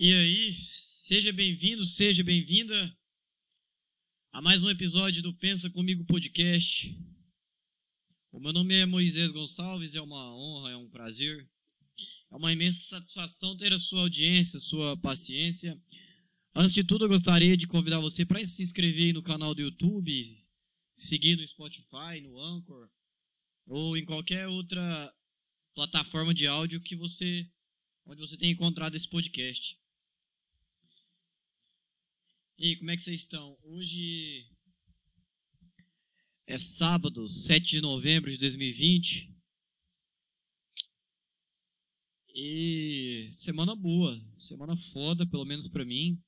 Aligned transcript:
E 0.00 0.14
aí, 0.14 0.54
seja 0.70 1.32
bem-vindo, 1.32 1.84
seja 1.84 2.22
bem-vinda 2.22 2.96
a 4.30 4.40
mais 4.40 4.62
um 4.62 4.70
episódio 4.70 5.20
do 5.20 5.34
Pensa 5.34 5.68
Comigo 5.70 6.04
Podcast. 6.04 6.96
O 8.30 8.38
meu 8.38 8.52
nome 8.52 8.76
é 8.76 8.86
Moisés 8.86 9.32
Gonçalves, 9.32 9.96
é 9.96 10.00
uma 10.00 10.32
honra, 10.32 10.70
é 10.70 10.76
um 10.76 10.88
prazer, 10.88 11.50
é 12.30 12.36
uma 12.36 12.52
imensa 12.52 12.78
satisfação 12.78 13.56
ter 13.56 13.72
a 13.72 13.78
sua 13.80 14.02
audiência, 14.02 14.60
sua 14.60 14.96
paciência. 14.98 15.76
Antes 16.54 16.72
de 16.72 16.84
tudo, 16.84 17.06
eu 17.06 17.08
gostaria 17.08 17.56
de 17.56 17.66
convidar 17.66 17.98
você 17.98 18.24
para 18.24 18.46
se 18.46 18.62
inscrever 18.62 19.12
no 19.12 19.20
canal 19.20 19.52
do 19.52 19.62
YouTube, 19.62 20.24
seguir 20.94 21.34
no 21.36 21.48
Spotify, 21.48 22.20
no 22.22 22.38
Anchor 22.38 22.88
ou 23.66 23.96
em 23.96 24.04
qualquer 24.04 24.46
outra 24.46 25.12
plataforma 25.74 26.32
de 26.32 26.46
áudio 26.46 26.80
que 26.80 26.94
você 26.94 27.50
onde 28.06 28.20
você 28.20 28.36
tenha 28.36 28.52
encontrado 28.52 28.94
esse 28.94 29.08
podcast. 29.08 29.76
E 32.60 32.74
como 32.74 32.90
é 32.90 32.96
que 32.96 33.02
vocês 33.02 33.20
estão? 33.20 33.56
Hoje 33.62 34.50
é 36.44 36.58
sábado, 36.58 37.28
7 37.28 37.70
de 37.70 37.80
novembro 37.80 38.28
de 38.32 38.36
2020. 38.36 39.32
E 42.34 43.30
semana 43.32 43.76
boa, 43.76 44.20
semana 44.40 44.76
foda, 44.76 45.24
pelo 45.24 45.44
menos 45.44 45.68
para 45.68 45.84
mim. 45.84 46.20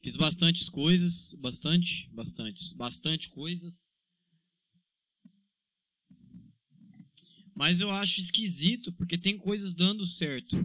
Fiz 0.00 0.14
bastantes 0.14 0.68
coisas, 0.68 1.34
bastante, 1.40 2.08
bastantes, 2.12 2.72
bastante 2.72 3.28
coisas. 3.30 4.00
Mas 7.56 7.80
eu 7.80 7.90
acho 7.90 8.20
esquisito 8.20 8.92
porque 8.92 9.18
tem 9.18 9.36
coisas 9.36 9.74
dando 9.74 10.06
certo 10.06 10.56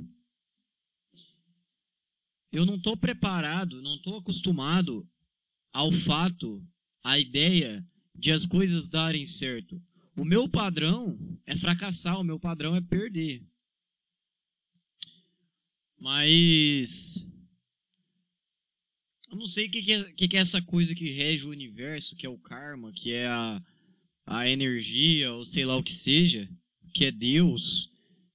eu 2.52 2.66
não 2.66 2.76
estou 2.76 2.98
preparado, 2.98 3.82
não 3.82 3.96
estou 3.96 4.18
acostumado 4.18 5.08
ao 5.72 5.92
fato, 5.92 6.64
à 7.04 7.18
ideia 7.18 7.86
de 8.14 8.32
as 8.32 8.46
coisas 8.46 8.90
darem 8.90 9.26
certo. 9.26 9.82
O 10.18 10.26
meu 10.26 10.50
padrão 10.50 11.18
é 11.46 11.56
fracassar, 11.56 12.20
o 12.20 12.24
meu 12.24 12.40
padrão 12.40 12.76
é 12.76 12.82
perder. 12.82 13.42
Mas. 15.98 17.30
Eu 19.30 19.38
não 19.38 19.48
sei 19.48 19.68
o 19.68 19.72
que, 19.72 19.82
que, 19.82 19.94
é, 19.94 20.12
que, 20.12 20.38
é 20.38 20.42
essa 20.42 20.62
coisa 20.62 20.94
que 20.94 21.10
rege 21.10 21.48
o 21.48 21.52
universo, 21.52 22.18
que 22.18 22.26
é 22.26 22.30
o 22.30 22.38
karma, 22.38 22.92
que 22.92 23.14
é 23.14 23.28
a, 23.28 23.64
a 24.26 24.50
energia, 24.50 25.32
ou 25.32 25.46
sei 25.46 25.64
lá 25.64 25.78
o 25.78 25.84
que 25.84 25.94
seja, 25.94 26.50
que 26.94 27.06
é 27.06 27.12
Deus, 27.12 27.90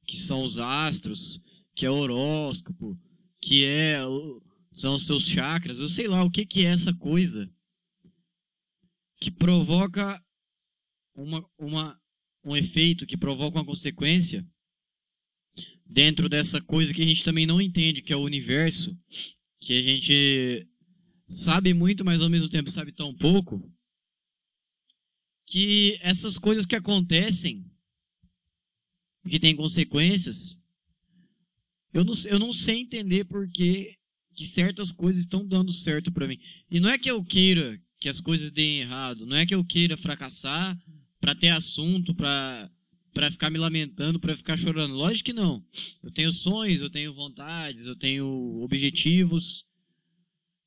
que 0.07 0.17
são 0.17 0.43
os 0.43 0.59
astros, 0.59 1.39
que 1.75 1.85
é 1.85 1.91
horóscopo, 1.91 2.99
que 3.47 3.65
é 3.65 4.01
são 4.73 4.95
os 4.95 5.07
seus 5.07 5.29
chakras, 5.29 5.79
eu 5.79 5.89
sei 5.89 6.09
lá 6.09 6.25
o 6.25 6.31
que, 6.31 6.45
que 6.45 6.67
é 6.67 6.71
essa 6.71 6.93
coisa 6.93 7.49
que 9.21 9.31
provoca 9.31 10.21
uma, 11.15 11.49
uma, 11.57 12.01
um 12.45 12.57
efeito, 12.57 13.07
que 13.07 13.17
provoca 13.17 13.57
uma 13.57 13.65
consequência 13.65 14.45
dentro 15.87 16.29
dessa 16.29 16.61
coisa 16.61 16.93
que 16.93 17.01
a 17.01 17.07
gente 17.07 17.23
também 17.23 17.47
não 17.47 17.61
entende, 17.61 18.03
que 18.03 18.13
é 18.13 18.17
o 18.17 18.25
universo, 18.25 18.99
que 19.61 19.79
a 19.79 19.83
gente 19.83 20.69
sabe 21.25 21.73
muito, 21.73 22.05
mas 22.05 22.21
ao 22.21 22.29
mesmo 22.29 22.51
tempo 22.51 22.69
sabe 22.69 22.91
tão 22.91 23.15
pouco, 23.15 23.73
que 25.47 25.97
essas 26.03 26.37
coisas 26.37 26.67
que 26.67 26.75
acontecem, 26.75 27.65
que 29.29 29.39
têm 29.39 29.55
consequências, 29.55 30.61
eu 31.97 32.05
não, 32.05 32.13
eu 32.27 32.39
não 32.39 32.53
sei 32.53 32.81
entender 32.81 33.25
por 33.25 33.49
que, 33.49 33.97
certas 34.45 34.93
coisas 34.93 35.23
estão 35.23 35.47
dando 35.47 35.73
certo 35.73 36.13
para 36.13 36.29
mim. 36.29 36.39
E 36.71 36.79
não 36.79 36.91
é 36.91 36.99
que 36.99 37.11
eu 37.11 37.25
queira 37.25 37.81
que 37.99 38.07
as 38.07 38.21
coisas 38.21 38.51
deem 38.51 38.81
errado, 38.81 39.25
não 39.25 39.35
é 39.35 39.47
que 39.47 39.55
eu 39.55 39.65
queira 39.65 39.97
fracassar 39.97 40.79
para 41.19 41.35
ter 41.35 41.49
assunto, 41.49 42.15
para 42.15 42.71
para 43.15 43.31
ficar 43.31 43.49
me 43.49 43.57
lamentando, 43.57 44.21
para 44.21 44.37
ficar 44.37 44.59
chorando. 44.59 44.93
Lógico 44.93 45.29
que 45.29 45.33
não. 45.33 45.65
Eu 46.03 46.11
tenho 46.11 46.31
sonhos, 46.31 46.83
eu 46.83 46.91
tenho 46.91 47.15
vontades, 47.15 47.87
eu 47.87 47.97
tenho 47.97 48.61
objetivos. 48.63 49.65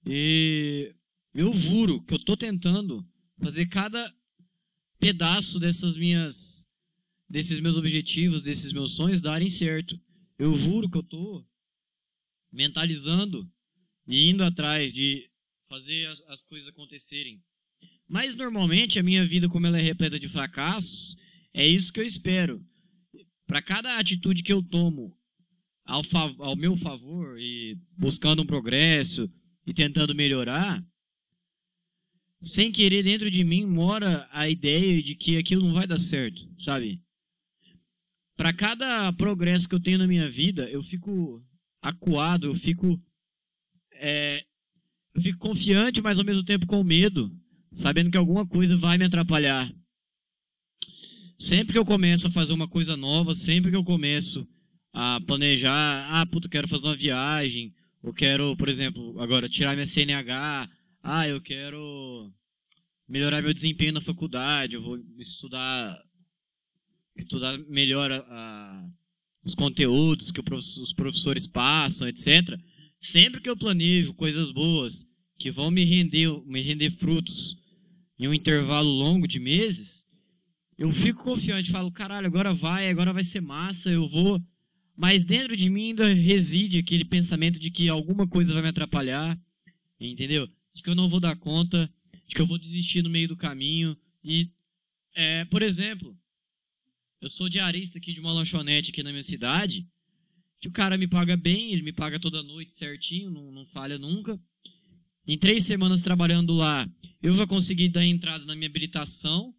E 0.07 0.95
eu 1.31 1.53
juro 1.53 2.01
que 2.01 2.15
eu 2.15 2.17
tô 2.17 2.35
tentando 2.35 3.07
fazer 3.39 3.67
cada 3.67 4.11
pedaço 4.99 5.59
dessas 5.59 5.95
minhas 5.95 6.67
desses 7.29 7.59
meus 7.59 7.77
objetivos, 7.77 8.41
desses 8.41 8.73
meus 8.73 8.95
sonhos 8.95 9.21
darem 9.21 9.47
certo. 9.47 10.01
Eu 10.39 10.55
juro 10.55 10.89
que 10.89 10.97
eu 10.97 11.03
tô 11.03 11.45
mentalizando 12.49 13.45
e 14.07 14.29
indo 14.29 14.41
atrás 14.41 14.93
de 14.93 15.29
fazer 15.67 16.07
as, 16.07 16.21
as 16.21 16.43
coisas 16.43 16.69
acontecerem. 16.69 17.43
Mas 18.07 18.37
normalmente 18.37 18.97
a 18.97 19.03
minha 19.03 19.25
vida, 19.25 19.49
como 19.49 19.67
ela 19.67 19.77
é 19.77 19.81
repleta 19.81 20.17
de 20.17 20.29
fracassos, 20.29 21.17
é 21.53 21.67
isso 21.67 21.91
que 21.91 21.99
eu 21.99 22.05
espero. 22.05 22.65
Para 23.45 23.61
cada 23.61 23.97
atitude 23.97 24.41
que 24.41 24.53
eu 24.53 24.63
tomo 24.63 25.13
ao, 25.85 26.01
ao 26.39 26.55
meu 26.55 26.77
favor 26.77 27.37
e 27.37 27.77
buscando 27.97 28.41
um 28.41 28.45
progresso 28.45 29.29
e 29.67 29.73
tentando 29.73 30.15
melhorar, 30.15 30.81
sem 32.39 32.71
querer 32.71 33.03
dentro 33.03 33.29
de 33.29 33.43
mim 33.43 33.65
mora 33.65 34.27
a 34.31 34.49
ideia 34.49 35.03
de 35.03 35.15
que 35.15 35.37
aquilo 35.37 35.65
não 35.65 35.73
vai 35.73 35.85
dar 35.85 35.99
certo, 35.99 36.49
sabe? 36.57 37.03
Para 38.39 38.53
cada 38.53 39.11
progresso 39.11 39.67
que 39.67 39.75
eu 39.75 39.81
tenho 39.81 39.97
na 39.97 40.07
minha 40.07 40.29
vida, 40.29 40.69
eu 40.69 40.81
fico 40.81 41.43
acuado, 41.81 42.47
eu 42.47 42.55
fico 42.55 42.97
é, 43.95 44.45
eu 45.13 45.21
fico 45.21 45.39
confiante, 45.39 46.01
mas 46.01 46.17
ao 46.17 46.23
mesmo 46.23 46.45
tempo 46.45 46.65
com 46.65 46.81
medo, 46.81 47.29
sabendo 47.69 48.09
que 48.09 48.15
alguma 48.15 48.47
coisa 48.47 48.77
vai 48.77 48.97
me 48.97 49.03
atrapalhar. 49.03 49.69
Sempre 51.37 51.73
que 51.73 51.79
eu 51.79 51.83
começo 51.83 52.27
a 52.27 52.31
fazer 52.31 52.53
uma 52.53 52.65
coisa 52.65 52.95
nova, 52.95 53.33
sempre 53.33 53.71
que 53.71 53.75
eu 53.75 53.83
começo 53.83 54.47
a 54.93 55.19
planejar, 55.19 56.07
ah, 56.09 56.25
puta, 56.25 56.47
quero 56.47 56.69
fazer 56.69 56.87
uma 56.87 56.95
viagem, 56.95 57.75
ou 58.01 58.13
quero, 58.13 58.55
por 58.55 58.69
exemplo, 58.69 59.19
agora 59.19 59.49
tirar 59.49 59.73
minha 59.73 59.85
CNH, 59.85 60.69
ah, 61.03 61.27
eu 61.27 61.41
quero 61.41 62.31
melhorar 63.05 63.41
meu 63.41 63.53
desempenho 63.53 63.91
na 63.91 64.01
faculdade, 64.01 64.75
eu 64.75 64.81
vou 64.81 64.97
estudar 65.17 66.01
estudar 67.19 67.57
melhor 67.67 68.11
a, 68.11 68.17
a, 68.17 68.89
os 69.43 69.55
conteúdos 69.55 70.31
que 70.31 70.41
os 70.53 70.93
professores 70.93 71.47
passam, 71.47 72.07
etc. 72.07 72.59
Sempre 72.99 73.41
que 73.41 73.49
eu 73.49 73.57
planejo 73.57 74.13
coisas 74.13 74.51
boas 74.51 75.05
que 75.37 75.51
vão 75.51 75.71
me 75.71 75.83
render, 75.83 76.29
me 76.45 76.61
render 76.61 76.91
frutos 76.91 77.57
em 78.17 78.27
um 78.27 78.33
intervalo 78.33 78.89
longo 78.89 79.27
de 79.27 79.39
meses, 79.39 80.05
eu 80.77 80.91
fico 80.91 81.23
confiante, 81.23 81.71
falo, 81.71 81.91
caralho, 81.91 82.27
agora 82.27 82.53
vai, 82.53 82.89
agora 82.89 83.11
vai 83.11 83.23
ser 83.23 83.41
massa, 83.41 83.89
eu 83.89 84.07
vou. 84.07 84.41
Mas 84.95 85.23
dentro 85.25 85.55
de 85.55 85.69
mim 85.69 85.89
ainda 85.89 86.13
reside 86.13 86.77
aquele 86.79 87.05
pensamento 87.05 87.59
de 87.59 87.69
que 87.69 87.89
alguma 87.89 88.27
coisa 88.27 88.53
vai 88.53 88.61
me 88.61 88.69
atrapalhar, 88.69 89.37
entendeu? 89.99 90.47
De 90.73 90.81
que 90.81 90.89
eu 90.89 90.95
não 90.95 91.09
vou 91.09 91.19
dar 91.19 91.35
conta, 91.37 91.89
de 92.27 92.35
que 92.35 92.41
eu 92.41 92.47
vou 92.47 92.57
desistir 92.57 93.01
no 93.01 93.09
meio 93.09 93.27
do 93.27 93.35
caminho. 93.35 93.97
E, 94.23 94.49
é, 95.15 95.45
por 95.45 95.61
exemplo, 95.61 96.17
eu 97.21 97.29
sou 97.29 97.49
diarista 97.49 97.97
aqui 97.97 98.13
de 98.13 98.19
uma 98.19 98.31
lanchonete 98.31 98.91
aqui 98.91 99.03
na 99.03 99.11
minha 99.11 99.23
cidade, 99.23 99.87
que 100.59 100.67
o 100.67 100.71
cara 100.71 100.97
me 100.97 101.07
paga 101.07 101.35
bem, 101.35 101.71
ele 101.71 101.81
me 101.81 101.93
paga 101.93 102.19
toda 102.19 102.43
noite 102.43 102.75
certinho, 102.75 103.29
não, 103.29 103.51
não 103.51 103.65
falha 103.67 103.97
nunca. 103.97 104.39
Em 105.27 105.37
três 105.37 105.63
semanas 105.63 106.01
trabalhando 106.01 106.53
lá, 106.53 106.89
eu 107.21 107.33
já 107.33 107.45
consegui 107.45 107.89
dar 107.89 108.05
entrada 108.05 108.45
na 108.45 108.55
minha 108.55 108.67
habilitação, 108.67 109.53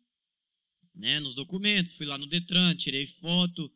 né, 0.95 1.21
nos 1.21 1.35
documentos, 1.35 1.93
fui 1.93 2.07
lá 2.07 2.19
no 2.19 2.27
Detran, 2.27 2.75
tirei 2.75 3.07
foto, 3.07 3.71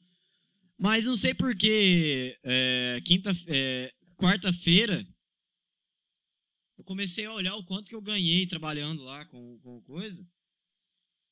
mas 0.76 1.06
não 1.06 1.14
sei 1.14 1.34
porquê, 1.34 2.38
é, 2.42 3.00
quinta, 3.04 3.32
é, 3.46 3.92
quarta-feira, 4.16 5.06
eu 6.76 6.84
comecei 6.84 7.24
a 7.24 7.32
olhar 7.32 7.54
o 7.54 7.64
quanto 7.64 7.88
que 7.88 7.94
eu 7.94 8.02
ganhei 8.02 8.46
trabalhando 8.46 9.02
lá 9.02 9.24
com, 9.26 9.58
com 9.60 9.80
coisa, 9.82 10.26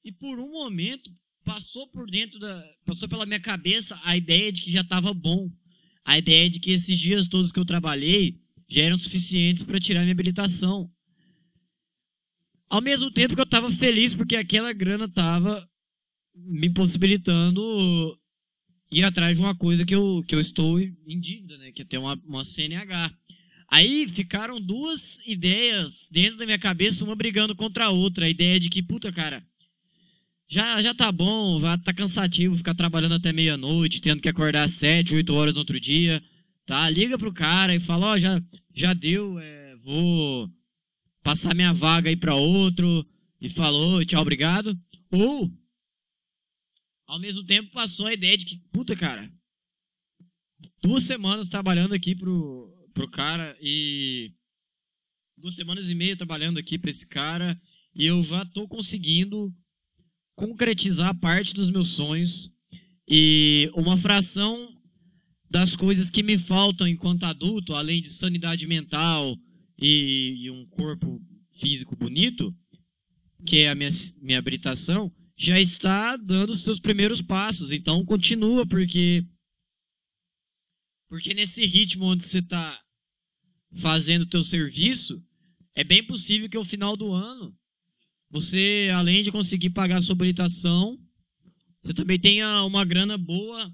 e 0.04 0.12
por 0.12 0.38
um 0.38 0.52
momento 0.52 1.10
passou 1.44 1.88
por 1.88 2.10
dentro 2.10 2.38
da. 2.38 2.64
Passou 2.84 3.08
pela 3.08 3.26
minha 3.26 3.40
cabeça 3.40 4.00
a 4.02 4.16
ideia 4.16 4.52
de 4.52 4.62
que 4.62 4.72
já 4.72 4.80
estava 4.80 5.12
bom. 5.12 5.50
A 6.04 6.18
ideia 6.18 6.50
de 6.50 6.58
que 6.58 6.70
esses 6.70 6.98
dias 6.98 7.28
todos 7.28 7.52
que 7.52 7.58
eu 7.58 7.64
trabalhei 7.64 8.36
já 8.68 8.82
eram 8.82 8.98
suficientes 8.98 9.62
para 9.62 9.78
tirar 9.78 10.00
minha 10.00 10.12
habilitação. 10.12 10.90
Ao 12.68 12.80
mesmo 12.80 13.10
tempo 13.10 13.34
que 13.34 13.40
eu 13.40 13.44
estava 13.44 13.70
feliz 13.70 14.14
porque 14.14 14.34
aquela 14.34 14.72
grana 14.72 15.04
estava 15.04 15.68
me 16.34 16.70
possibilitando 16.70 18.18
ir 18.90 19.04
atrás 19.04 19.36
de 19.36 19.42
uma 19.42 19.54
coisa 19.54 19.84
que 19.84 19.94
eu, 19.94 20.24
que 20.26 20.34
eu 20.34 20.40
estou 20.40 20.80
em 20.80 21.20
dívida, 21.20 21.56
né? 21.58 21.72
Que 21.72 21.82
é 21.82 21.84
ter 21.84 21.98
uma, 21.98 22.14
uma 22.24 22.44
CNH. 22.44 23.14
Aí 23.70 24.06
ficaram 24.08 24.60
duas 24.60 25.26
ideias 25.26 26.08
dentro 26.10 26.36
da 26.36 26.44
minha 26.44 26.58
cabeça, 26.58 27.04
uma 27.04 27.16
brigando 27.16 27.56
contra 27.56 27.86
a 27.86 27.90
outra. 27.90 28.26
A 28.26 28.28
ideia 28.28 28.60
de 28.60 28.68
que, 28.68 28.82
puta, 28.82 29.10
cara, 29.10 29.42
já, 30.52 30.82
já 30.82 30.94
tá 30.94 31.10
bom, 31.10 31.58
tá 31.78 31.94
cansativo 31.94 32.58
ficar 32.58 32.74
trabalhando 32.74 33.14
até 33.14 33.32
meia-noite, 33.32 34.02
tendo 34.02 34.20
que 34.20 34.28
acordar 34.28 34.64
às 34.64 34.72
7, 34.72 35.14
8 35.14 35.32
horas 35.32 35.54
no 35.54 35.60
outro 35.60 35.80
dia. 35.80 36.22
tá? 36.66 36.90
Liga 36.90 37.18
pro 37.18 37.32
cara 37.32 37.74
e 37.74 37.80
fala, 37.80 38.08
ó, 38.08 38.18
já, 38.18 38.38
já 38.74 38.92
deu, 38.92 39.38
é, 39.38 39.76
vou 39.76 40.50
passar 41.22 41.54
minha 41.54 41.72
vaga 41.72 42.10
aí 42.10 42.16
para 42.16 42.34
outro 42.34 43.02
e 43.40 43.48
falou, 43.48 44.04
tchau, 44.04 44.20
obrigado. 44.20 44.78
Ou, 45.10 45.50
ao 47.06 47.18
mesmo 47.18 47.46
tempo, 47.46 47.72
passou 47.72 48.06
a 48.06 48.12
ideia 48.12 48.36
de 48.36 48.44
que, 48.44 48.58
puta, 48.74 48.94
cara, 48.94 49.32
duas 50.82 51.04
semanas 51.04 51.48
trabalhando 51.48 51.94
aqui 51.94 52.14
pro, 52.14 52.90
pro 52.92 53.08
cara 53.08 53.56
e 53.58 54.34
duas 55.34 55.54
semanas 55.54 55.90
e 55.90 55.94
meia 55.94 56.14
trabalhando 56.14 56.58
aqui 56.58 56.78
para 56.78 56.90
esse 56.90 57.08
cara 57.08 57.58
e 57.94 58.04
eu 58.04 58.22
já 58.22 58.44
tô 58.44 58.68
conseguindo 58.68 59.50
concretizar 60.34 61.18
parte 61.18 61.54
dos 61.54 61.70
meus 61.70 61.90
sonhos 61.90 62.50
e 63.08 63.70
uma 63.74 63.96
fração 63.96 64.74
das 65.50 65.76
coisas 65.76 66.08
que 66.08 66.22
me 66.22 66.38
faltam 66.38 66.88
enquanto 66.88 67.24
adulto, 67.24 67.74
além 67.74 68.00
de 68.00 68.08
sanidade 68.08 68.66
mental 68.66 69.36
e, 69.78 70.44
e 70.44 70.50
um 70.50 70.64
corpo 70.66 71.20
físico 71.50 71.94
bonito, 71.94 72.56
que 73.44 73.58
é 73.58 73.70
a 73.70 73.74
minha, 73.74 73.90
minha 74.22 74.38
habilitação, 74.38 75.12
já 75.36 75.60
está 75.60 76.16
dando 76.16 76.50
os 76.50 76.60
seus 76.60 76.80
primeiros 76.80 77.20
passos. 77.20 77.72
Então 77.72 78.04
continua, 78.04 78.66
porque 78.66 79.26
porque 81.08 81.34
nesse 81.34 81.66
ritmo 81.66 82.06
onde 82.06 82.24
você 82.24 82.38
está 82.38 82.80
fazendo 83.74 84.22
o 84.22 84.28
teu 84.28 84.42
serviço, 84.42 85.22
é 85.74 85.84
bem 85.84 86.02
possível 86.02 86.48
que 86.48 86.56
ao 86.56 86.64
final 86.64 86.96
do 86.96 87.12
ano 87.12 87.54
você, 88.32 88.88
além 88.94 89.22
de 89.22 89.30
conseguir 89.30 89.70
pagar 89.70 89.98
a 89.98 90.02
sua 90.02 90.14
habilitação, 90.14 90.98
você 91.82 91.92
também 91.92 92.18
tenha 92.18 92.64
uma 92.64 92.82
grana 92.82 93.18
boa 93.18 93.70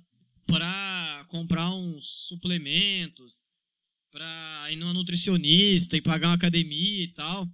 para 0.46 1.24
comprar 1.28 1.72
uns 1.76 2.26
suplementos, 2.26 3.52
para 4.10 4.66
ir 4.72 4.76
numa 4.76 4.92
nutricionista 4.92 5.96
e 5.96 6.02
pagar 6.02 6.30
uma 6.30 6.34
academia 6.34 7.04
e 7.04 7.12
tal. 7.12 7.48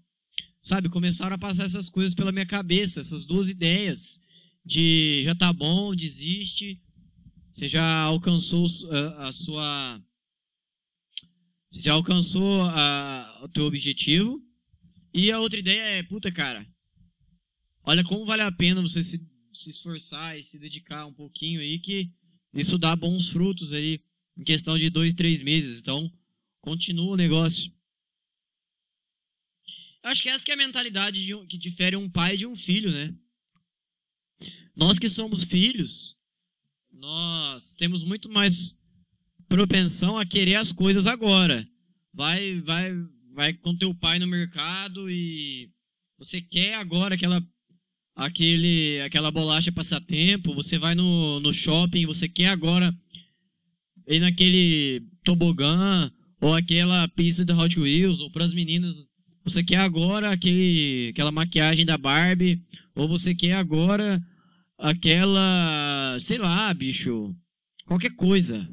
Sabe, 0.63 0.89
começaram 0.89 1.35
a 1.35 1.39
passar 1.39 1.65
essas 1.65 1.91
coisas 1.91 2.15
pela 2.15 2.33
minha 2.33 2.47
cabeça, 2.47 3.01
essas 3.01 3.27
duas 3.27 3.51
ideias 3.51 4.19
de 4.65 5.23
já 5.25 5.35
tá 5.35 5.53
bom, 5.53 5.95
desiste, 5.95 6.81
você 7.51 7.69
já 7.69 8.01
alcançou 8.01 8.67
a, 9.19 9.31
sua 9.31 10.01
você 11.69 11.83
já 11.83 11.93
alcançou 11.93 12.63
a, 12.63 13.41
o 13.43 13.49
teu 13.49 13.67
objetivo. 13.67 14.41
E 15.13 15.31
a 15.31 15.39
outra 15.39 15.61
ideia 15.61 15.81
é, 15.81 16.03
puta, 16.03 16.33
cara, 16.33 16.67
olha 17.85 18.05
como 18.05 18.27
vale 18.27 18.43
a 18.43 18.53
pena 18.53 18.83
você 18.83 19.03
se, 19.03 19.25
se 19.53 19.71
esforçar 19.71 20.39
e 20.39 20.43
se 20.43 20.59
dedicar 20.59 21.07
um 21.07 21.13
pouquinho 21.13 21.61
aí, 21.61 21.79
que 21.79 22.11
isso 22.55 22.79
dá 22.79 22.95
bons 22.97 23.29
frutos 23.29 23.73
aí 23.73 24.01
em 24.37 24.45
questão 24.45 24.79
de 24.79 24.91
dois, 24.91 25.15
três 25.15 25.43
meses. 25.43 25.81
Então, 25.81 26.11
continua 26.61 27.13
o 27.13 27.17
negócio. 27.17 27.73
Eu 30.03 30.11
acho 30.11 30.23
que 30.23 30.29
essa 30.29 30.45
que 30.45 30.51
é 30.51 30.55
a 30.55 30.59
mentalidade 30.59 31.35
um, 31.35 31.47
que 31.47 31.57
difere 31.57 31.97
um 31.97 32.11
pai 32.11 32.37
de 32.37 32.47
um 32.47 32.55
filho, 32.55 32.91
né? 32.91 33.15
Nós 34.77 34.99
que 34.99 35.09
somos 35.09 35.45
filhos, 35.45 36.17
nós 36.93 37.75
temos 37.75 38.03
muito 38.03 38.29
mais 38.29 38.77
propensão 39.49 40.19
a 40.19 40.27
querer 40.27 40.57
as 40.57 40.73
coisas 40.73 41.07
agora. 41.07 41.67
Vai, 42.13 42.61
vai, 42.61 42.93
vai 43.35 43.55
com 43.55 43.77
teu 43.77 43.95
pai 43.95 44.19
no 44.19 44.27
mercado 44.27 45.11
e 45.11 45.71
você 46.19 46.41
quer 46.41 46.75
agora 46.75 47.15
aquela 47.15 47.41
aquele 48.15 49.01
aquela 49.03 49.31
bolacha 49.31 49.73
passatempo, 49.73 50.55
você 50.55 50.79
vai 50.79 50.95
no, 50.95 51.41
no 51.41 51.53
shopping, 51.53 52.07
você 52.07 52.29
quer 52.29 52.49
agora 52.49 52.95
ir 54.09 54.21
naquele 54.21 55.03
tobogã 55.25 56.11
ou 56.41 56.55
aquela 56.55 57.09
pista 57.09 57.45
da 57.45 57.57
Hot 57.57 57.79
Wheels 57.79 58.21
ou 58.21 58.31
para 58.31 58.45
as 58.45 58.53
meninas, 58.53 58.95
você 59.43 59.63
quer 59.63 59.79
agora 59.79 60.31
aquele 60.31 61.09
aquela 61.11 61.33
maquiagem 61.33 61.85
da 61.85 61.99
Barbie 61.99 62.61
ou 62.95 63.09
você 63.09 63.35
quer 63.35 63.55
agora 63.55 64.23
aquela, 64.79 66.17
sei 66.21 66.39
lá, 66.39 66.73
bicho, 66.75 67.35
qualquer 67.87 68.15
coisa. 68.15 68.69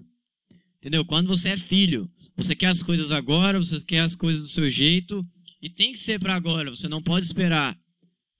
Entendeu? 0.77 1.05
Quando 1.05 1.27
você 1.27 1.49
é 1.49 1.57
filho, 1.57 2.09
você 2.35 2.55
quer 2.55 2.67
as 2.67 2.81
coisas 2.81 3.11
agora, 3.11 3.59
você 3.59 3.79
quer 3.85 3.99
as 3.99 4.15
coisas 4.15 4.43
do 4.43 4.49
seu 4.49 4.69
jeito 4.69 5.25
e 5.61 5.69
tem 5.69 5.91
que 5.91 5.99
ser 5.99 6.19
para 6.19 6.35
agora, 6.35 6.71
você 6.71 6.87
não 6.87 7.03
pode 7.03 7.25
esperar, 7.25 7.77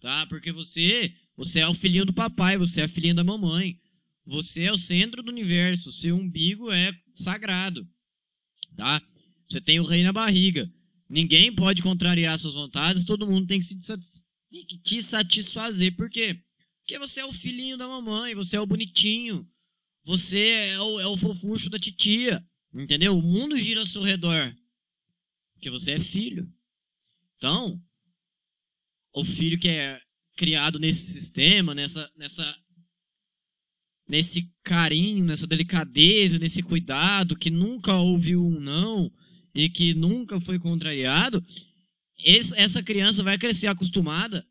tá? 0.02 0.26
Porque 0.26 0.52
você, 0.52 1.16
você 1.38 1.62
é 1.62 1.68
o 1.70 1.74
filhinho 1.74 2.06
do 2.06 2.12
papai, 2.12 2.58
você 2.58 2.82
é 2.82 2.84
a 2.84 2.90
filhinha 2.90 3.14
da 3.14 3.24
mamãe. 3.24 3.80
Você 4.26 4.64
é 4.64 4.72
o 4.72 4.78
centro 4.78 5.24
do 5.24 5.32
universo, 5.32 5.92
seu 5.92 6.16
umbigo 6.16 6.72
é 6.72 6.94
sagrado, 7.14 7.88
tá? 8.76 9.02
Você 9.48 9.60
tem 9.60 9.80
o 9.80 9.86
rei 9.86 10.04
na 10.04 10.14
barriga. 10.14 10.72
Ninguém 11.10 11.54
pode 11.54 11.82
contrariar 11.82 12.38
suas 12.38 12.54
vontades, 12.54 13.04
todo 13.04 13.28
mundo 13.28 13.48
tem 13.48 13.60
que, 13.60 13.66
se, 13.66 13.78
te 14.84 15.02
satisfazer. 15.02 15.96
Por 15.96 16.10
quê? 16.10 16.40
Porque 16.80 17.00
você 17.00 17.22
é 17.22 17.26
o 17.26 17.34
filhinho 17.34 17.78
da 17.78 17.88
mamãe, 17.88 18.36
você 18.36 18.58
é 18.58 18.62
o 18.62 18.66
bonitinho, 18.66 19.48
você 20.06 20.40
é 20.40 20.80
o, 20.80 21.00
é 21.00 21.08
o 21.08 21.18
fofucho 21.18 21.70
da 21.70 21.80
titia. 21.80 22.46
Entendeu? 22.74 23.18
O 23.18 23.22
mundo 23.22 23.58
gira 23.58 23.82
ao 23.82 23.86
seu 23.86 24.02
redor. 24.02 24.56
Porque 25.54 25.70
você 25.70 25.94
é 25.94 26.00
filho. 26.00 26.50
Então, 27.36 27.82
o 29.14 29.26
filho 29.26 29.60
que 29.60 29.68
é 29.68 30.00
criado 30.36 30.80
nesse 30.80 31.12
sistema, 31.12 31.76
nessa, 31.76 32.10
nessa, 32.18 32.56
nesse 34.08 34.50
carinho, 34.64 35.26
nessa 35.26 35.46
delicadeza, 35.46 36.40
nesse 36.40 36.64
cuidado, 36.64 37.36
que 37.36 37.50
nunca 37.50 37.96
ouviu 37.96 38.46
um 38.46 38.60
não 38.60 39.12
e 39.54 39.70
que 39.70 39.94
nunca 39.94 40.40
foi 40.42 40.58
contrariado, 40.58 41.44
esse, 42.24 42.58
essa 42.58 42.82
criança 42.82 43.24
vai 43.24 43.38
crescer 43.38 43.68
acostumada 43.68 44.46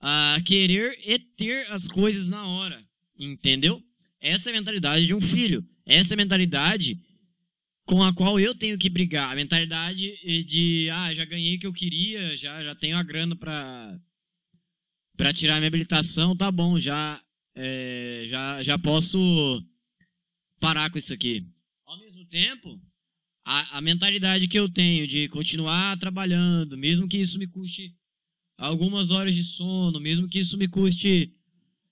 a 0.00 0.40
querer 0.44 0.98
e 1.04 1.18
ter 1.18 1.66
as 1.70 1.88
coisas 1.88 2.28
na 2.28 2.46
hora. 2.46 2.84
Entendeu? 3.18 3.82
Essa 4.20 4.50
é 4.50 4.52
a 4.52 4.56
mentalidade 4.56 5.06
de 5.06 5.14
um 5.14 5.20
filho. 5.20 5.66
Essa 5.86 6.12
é 6.12 6.14
a 6.14 6.18
mentalidade 6.18 6.98
com 7.86 8.02
a 8.02 8.14
qual 8.14 8.40
eu 8.40 8.54
tenho 8.54 8.78
que 8.78 8.88
brigar. 8.88 9.30
A 9.30 9.36
mentalidade 9.36 10.44
de, 10.44 10.88
ah, 10.90 11.14
já 11.14 11.24
ganhei 11.24 11.56
o 11.56 11.58
que 11.58 11.66
eu 11.66 11.72
queria, 11.72 12.36
já, 12.36 12.62
já 12.62 12.74
tenho 12.74 12.96
a 12.96 13.02
grana 13.02 13.36
para 13.36 13.98
para 15.16 15.32
tirar 15.32 15.58
minha 15.58 15.68
habilitação, 15.68 16.36
tá 16.36 16.50
bom, 16.50 16.76
já, 16.76 17.22
é, 17.54 18.26
já, 18.28 18.62
já 18.64 18.76
posso 18.76 19.64
parar 20.58 20.90
com 20.90 20.98
isso 20.98 21.14
aqui. 21.14 21.46
Ao 21.86 21.96
mesmo 22.00 22.24
tempo, 22.26 22.80
a, 23.44 23.78
a 23.78 23.80
mentalidade 23.80 24.48
que 24.48 24.58
eu 24.58 24.68
tenho 24.68 25.06
de 25.06 25.28
continuar 25.28 25.96
trabalhando, 25.98 26.76
mesmo 26.76 27.06
que 27.06 27.16
isso 27.16 27.38
me 27.38 27.46
custe 27.46 27.94
algumas 28.58 29.12
horas 29.12 29.34
de 29.34 29.44
sono, 29.44 30.00
mesmo 30.00 30.28
que 30.28 30.40
isso 30.40 30.58
me 30.58 30.66
custe 30.66 31.32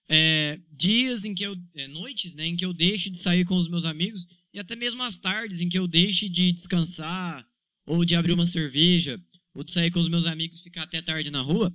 é, 0.09 0.59
dias 0.71 1.25
em 1.25 1.35
que 1.35 1.45
eu, 1.45 1.57
é, 1.75 1.87
noites, 1.89 2.35
né, 2.35 2.47
em 2.47 2.57
que 2.57 2.65
eu 2.65 2.73
deixe 2.73 3.09
de 3.09 3.19
sair 3.19 3.45
com 3.45 3.57
os 3.57 3.69
meus 3.69 3.85
amigos 3.85 4.27
e 4.53 4.59
até 4.59 4.77
mesmo 4.77 5.03
as 5.03 5.17
tardes 5.17 5.61
em 5.61 5.69
que 5.69 5.79
eu 5.79 5.89
deixe 5.89 6.29
de 6.29 6.53
descansar 6.53 7.47
ou 7.87 8.05
de 8.05 8.15
abrir 8.15 8.33
uma 8.33 8.47
cerveja 8.47 9.21
ou 9.55 9.65
de 9.65 9.73
sair 9.73 9.91
com 9.91 9.99
os 9.99 10.09
meus 10.09 10.27
amigos 10.27 10.61
e 10.61 10.63
ficar 10.63 10.83
até 10.83 11.01
tarde 11.01 11.31
na 11.31 11.41
rua 11.41 11.75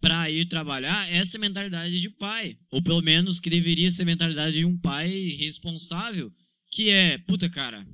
para 0.00 0.30
ir 0.30 0.44
trabalhar, 0.46 1.10
essa 1.10 1.38
é 1.38 1.40
mentalidade 1.40 1.98
de 1.98 2.10
pai, 2.10 2.58
ou 2.70 2.82
pelo 2.82 3.00
menos 3.00 3.40
que 3.40 3.48
deveria 3.48 3.90
ser 3.90 4.02
a 4.02 4.06
mentalidade 4.06 4.58
de 4.58 4.64
um 4.64 4.76
pai 4.76 5.08
responsável, 5.38 6.30
que 6.70 6.90
é, 6.90 7.16
puta 7.16 7.48
cara, 7.48 7.86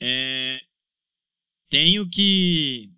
é, 0.00 0.58
tenho 1.68 2.08
que 2.08 2.90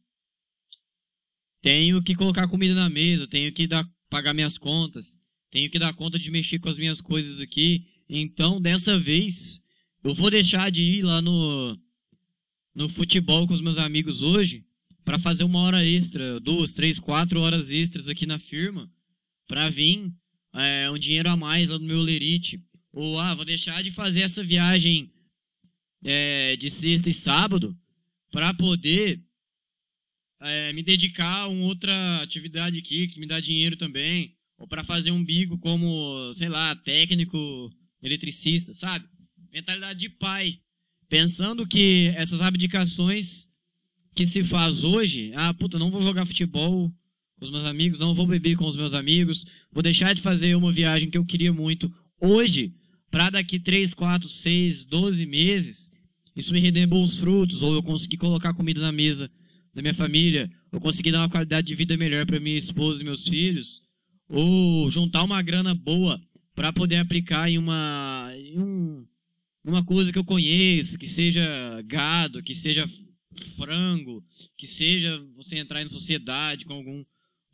tenho 1.60 2.02
que 2.02 2.14
colocar 2.14 2.46
comida 2.46 2.74
na 2.74 2.88
mesa, 2.88 3.26
tenho 3.26 3.52
que 3.52 3.66
dar, 3.66 3.84
pagar 4.08 4.32
minhas 4.32 4.56
contas, 4.56 5.20
tenho 5.50 5.68
que 5.70 5.78
dar 5.78 5.94
conta 5.94 6.18
de 6.18 6.30
mexer 6.30 6.58
com 6.58 6.68
as 6.68 6.76
minhas 6.76 7.00
coisas 7.00 7.40
aqui. 7.40 7.93
Então, 8.08 8.60
dessa 8.60 8.98
vez, 8.98 9.62
eu 10.02 10.14
vou 10.14 10.30
deixar 10.30 10.70
de 10.70 10.82
ir 10.82 11.02
lá 11.02 11.22
no, 11.22 11.78
no 12.74 12.88
futebol 12.88 13.46
com 13.46 13.54
os 13.54 13.60
meus 13.60 13.78
amigos 13.78 14.22
hoje 14.22 14.64
para 15.04 15.18
fazer 15.18 15.44
uma 15.44 15.60
hora 15.60 15.84
extra, 15.84 16.40
duas, 16.40 16.72
três, 16.72 16.98
quatro 16.98 17.40
horas 17.40 17.70
extras 17.70 18.08
aqui 18.08 18.26
na 18.26 18.38
firma, 18.38 18.90
para 19.46 19.68
vir 19.68 20.12
é, 20.54 20.90
um 20.90 20.98
dinheiro 20.98 21.28
a 21.28 21.36
mais 21.36 21.68
lá 21.68 21.78
no 21.78 21.84
meu 21.84 22.00
lerite. 22.00 22.62
Ou, 22.92 23.18
ah, 23.18 23.34
vou 23.34 23.44
deixar 23.44 23.82
de 23.82 23.90
fazer 23.90 24.22
essa 24.22 24.42
viagem 24.42 25.10
é, 26.02 26.56
de 26.56 26.70
sexta 26.70 27.08
e 27.08 27.12
sábado 27.12 27.76
para 28.30 28.54
poder 28.54 29.22
é, 30.40 30.72
me 30.72 30.82
dedicar 30.82 31.42
a 31.42 31.48
uma 31.48 31.66
outra 31.66 32.22
atividade 32.22 32.78
aqui 32.78 33.08
que 33.08 33.18
me 33.18 33.26
dá 33.26 33.40
dinheiro 33.40 33.76
também, 33.76 34.36
ou 34.58 34.66
para 34.68 34.84
fazer 34.84 35.10
um 35.10 35.24
bico 35.24 35.58
como, 35.58 36.32
sei 36.34 36.48
lá, 36.48 36.74
técnico, 36.76 37.72
eletricista, 38.04 38.72
sabe? 38.72 39.06
Mentalidade 39.52 39.98
de 39.98 40.08
pai. 40.08 40.58
Pensando 41.08 41.66
que 41.66 42.12
essas 42.16 42.42
abdicações 42.42 43.48
que 44.14 44.26
se 44.26 44.44
faz 44.44 44.84
hoje, 44.84 45.32
ah, 45.34 45.52
puta, 45.54 45.78
não 45.78 45.90
vou 45.90 46.00
jogar 46.00 46.26
futebol 46.26 46.92
com 47.38 47.44
os 47.44 47.50
meus 47.50 47.66
amigos, 47.66 47.98
não 47.98 48.14
vou 48.14 48.26
beber 48.26 48.56
com 48.56 48.66
os 48.66 48.76
meus 48.76 48.94
amigos, 48.94 49.44
vou 49.72 49.82
deixar 49.82 50.14
de 50.14 50.22
fazer 50.22 50.54
uma 50.54 50.72
viagem 50.72 51.10
que 51.10 51.18
eu 51.18 51.24
queria 51.24 51.52
muito 51.52 51.92
hoje 52.20 52.74
para 53.10 53.30
daqui 53.30 53.58
3, 53.58 53.94
4, 53.94 54.28
6, 54.28 54.84
12 54.86 55.26
meses, 55.26 55.90
isso 56.34 56.52
me 56.52 56.60
render 56.60 56.86
bons 56.86 57.16
frutos, 57.16 57.62
ou 57.62 57.74
eu 57.74 57.82
conseguir 57.82 58.16
colocar 58.16 58.54
comida 58.54 58.80
na 58.80 58.90
mesa 58.90 59.30
da 59.72 59.82
minha 59.82 59.94
família, 59.94 60.50
ou 60.72 60.80
conseguir 60.80 61.12
dar 61.12 61.20
uma 61.20 61.28
qualidade 61.28 61.66
de 61.66 61.74
vida 61.74 61.96
melhor 61.96 62.26
para 62.26 62.40
minha 62.40 62.56
esposa 62.56 63.02
e 63.02 63.04
meus 63.04 63.28
filhos, 63.28 63.82
ou 64.28 64.90
juntar 64.90 65.22
uma 65.22 65.40
grana 65.42 65.74
boa 65.74 66.20
para 66.54 66.72
poder 66.72 66.96
aplicar 66.96 67.50
em 67.50 67.58
uma 67.58 68.30
em 68.36 68.58
um, 68.58 69.06
uma 69.64 69.84
coisa 69.84 70.12
que 70.12 70.18
eu 70.18 70.24
conheço, 70.24 70.98
que 70.98 71.06
seja 71.06 71.82
gado, 71.86 72.42
que 72.42 72.54
seja 72.54 72.88
frango, 73.56 74.24
que 74.56 74.66
seja 74.66 75.20
você 75.34 75.58
entrar 75.58 75.82
em 75.82 75.88
sociedade 75.88 76.64
com 76.64 76.74
algum 76.74 77.04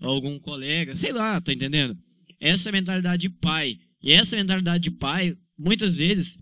algum 0.01 0.39
colega, 0.39 0.95
sei 0.95 1.13
lá, 1.13 1.41
tá 1.41 1.53
entendendo? 1.53 1.97
Essa 2.39 2.73
mentalidade 2.73 3.23
de 3.23 3.31
pai. 3.31 3.79
E 4.03 4.13
essa 4.13 4.35
mentalidade 4.35 4.85
de 4.85 4.91
pai, 4.91 5.37
muitas 5.59 5.97
vezes, 5.97 6.39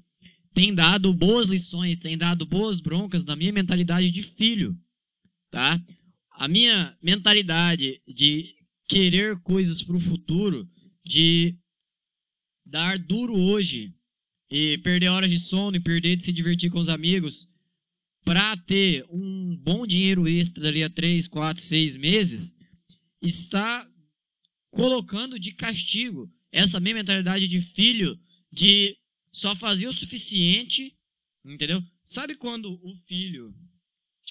tem 0.54 0.72
dado 0.72 1.12
boas 1.12 1.48
lições, 1.48 1.98
tem 1.98 2.16
dado 2.16 2.46
boas 2.46 2.80
broncas 2.80 3.24
na 3.24 3.34
minha 3.34 3.52
mentalidade 3.52 4.10
de 4.10 4.22
filho, 4.22 4.76
tá? 5.50 5.80
A 6.32 6.46
minha 6.46 6.96
mentalidade 7.02 8.00
de 8.06 8.54
querer 8.88 9.38
coisas 9.40 9.82
para 9.82 9.96
o 9.96 10.00
futuro, 10.00 10.68
de 11.04 11.56
dar 12.68 12.98
duro 12.98 13.34
hoje 13.34 13.94
e 14.50 14.78
perder 14.78 15.08
horas 15.08 15.30
de 15.30 15.38
sono 15.38 15.76
e 15.76 15.80
perder 15.80 16.16
de 16.16 16.24
se 16.24 16.32
divertir 16.32 16.70
com 16.70 16.78
os 16.78 16.88
amigos 16.88 17.48
para 18.24 18.56
ter 18.58 19.04
um 19.10 19.56
bom 19.56 19.86
dinheiro 19.86 20.28
extra 20.28 20.62
dali 20.62 20.84
a 20.84 20.90
3, 20.90 21.26
4, 21.28 21.62
6 21.62 21.96
meses, 21.96 22.58
está 23.22 23.90
colocando 24.70 25.38
de 25.38 25.52
castigo 25.52 26.30
essa 26.52 26.78
minha 26.78 26.96
mentalidade 26.96 27.48
de 27.48 27.60
filho 27.60 28.18
de 28.52 28.96
só 29.32 29.54
fazer 29.56 29.86
o 29.86 29.92
suficiente, 29.92 30.94
entendeu? 31.44 31.82
Sabe 32.04 32.34
quando 32.34 32.72
o 32.82 32.96
filho, 33.06 33.54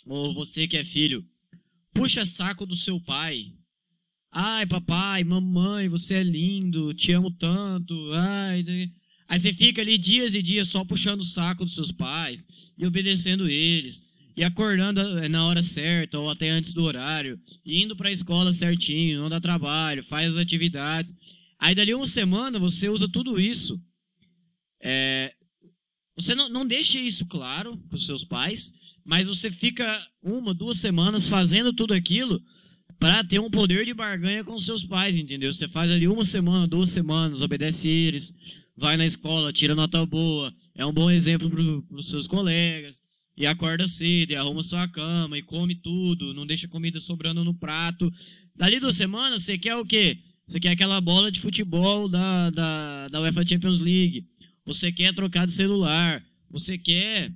ou 0.05 0.33
você 0.33 0.67
que 0.67 0.77
é 0.77 0.85
filho, 0.85 1.27
puxa 1.91 2.23
saco 2.23 2.65
do 2.65 2.75
seu 2.75 3.01
pai 3.01 3.56
Ai, 4.31 4.65
papai, 4.65 5.23
mamãe, 5.23 5.87
você 5.89 6.15
é 6.15 6.23
lindo, 6.23 6.93
te 6.93 7.11
amo 7.11 7.31
tanto. 7.31 8.11
Ai, 8.13 8.63
né? 8.63 8.91
Aí 9.27 9.39
você 9.39 9.53
fica 9.53 9.81
ali 9.81 9.97
dias 9.97 10.35
e 10.35 10.41
dias 10.41 10.69
só 10.69 10.85
puxando 10.85 11.21
o 11.21 11.25
saco 11.25 11.65
dos 11.65 11.75
seus 11.75 11.91
pais 11.91 12.47
e 12.77 12.85
obedecendo 12.85 13.47
eles 13.47 14.03
e 14.37 14.43
acordando 14.43 15.01
eh, 15.19 15.27
na 15.27 15.45
hora 15.45 15.63
certa 15.63 16.19
ou 16.19 16.29
até 16.29 16.49
antes 16.49 16.71
do 16.71 16.83
horário, 16.83 17.39
indo 17.65 17.95
para 17.95 18.09
a 18.09 18.11
escola 18.11 18.53
certinho, 18.53 19.19
não 19.19 19.29
dá 19.29 19.41
trabalho, 19.41 20.03
faz 20.03 20.31
as 20.31 20.37
atividades. 20.37 21.15
Aí 21.59 21.73
dali 21.73 21.93
uma 21.93 22.07
semana 22.07 22.59
você 22.59 22.87
usa 22.87 23.09
tudo 23.09 23.39
isso. 23.39 23.81
É, 24.79 25.33
você 26.15 26.35
não, 26.35 26.49
não 26.49 26.67
deixa 26.67 26.99
isso 26.99 27.25
claro 27.25 27.77
para 27.89 27.95
os 27.95 28.05
seus 28.05 28.23
pais, 28.23 28.73
mas 29.03 29.27
você 29.27 29.49
fica 29.49 30.07
uma, 30.21 30.53
duas 30.53 30.77
semanas 30.77 31.27
fazendo 31.27 31.73
tudo 31.73 31.93
aquilo 31.93 32.39
para 32.99 33.23
ter 33.23 33.39
um 33.39 33.49
poder 33.49 33.85
de 33.85 33.93
barganha 33.93 34.43
com 34.43 34.57
seus 34.59 34.83
pais, 34.85 35.15
entendeu? 35.15 35.53
Você 35.53 35.67
faz 35.67 35.91
ali 35.91 36.07
uma 36.07 36.25
semana, 36.25 36.67
duas 36.67 36.89
semanas, 36.89 37.41
obedece 37.41 37.87
eles, 37.87 38.33
vai 38.75 38.97
na 38.97 39.05
escola, 39.05 39.53
tira 39.53 39.75
nota 39.75 40.05
boa, 40.05 40.53
é 40.75 40.85
um 40.85 40.93
bom 40.93 41.09
exemplo 41.09 41.49
para 41.49 41.97
os 41.97 42.09
seus 42.09 42.27
colegas, 42.27 43.01
e 43.35 43.45
acorda 43.45 43.87
cedo, 43.87 44.31
e 44.31 44.35
arruma 44.35 44.63
sua 44.63 44.87
cama, 44.87 45.37
e 45.37 45.43
come 45.43 45.75
tudo, 45.75 46.33
não 46.33 46.45
deixa 46.45 46.67
comida 46.67 46.99
sobrando 46.99 47.43
no 47.43 47.53
prato. 47.53 48.11
Dali 48.55 48.79
duas 48.79 48.97
semanas, 48.97 49.43
você 49.43 49.57
quer 49.57 49.75
o 49.75 49.85
quê? 49.85 50.17
Você 50.47 50.61
quer 50.61 50.69
aquela 50.69 51.01
bola 51.01 51.29
de 51.29 51.41
futebol 51.41 52.07
da, 52.07 52.49
da, 52.49 53.07
da 53.09 53.21
UEFA 53.21 53.45
Champions 53.45 53.81
League. 53.81 54.25
Você 54.65 54.93
quer 54.93 55.13
trocar 55.13 55.45
de 55.45 55.51
celular. 55.51 56.23
Você 56.49 56.77
quer 56.77 57.31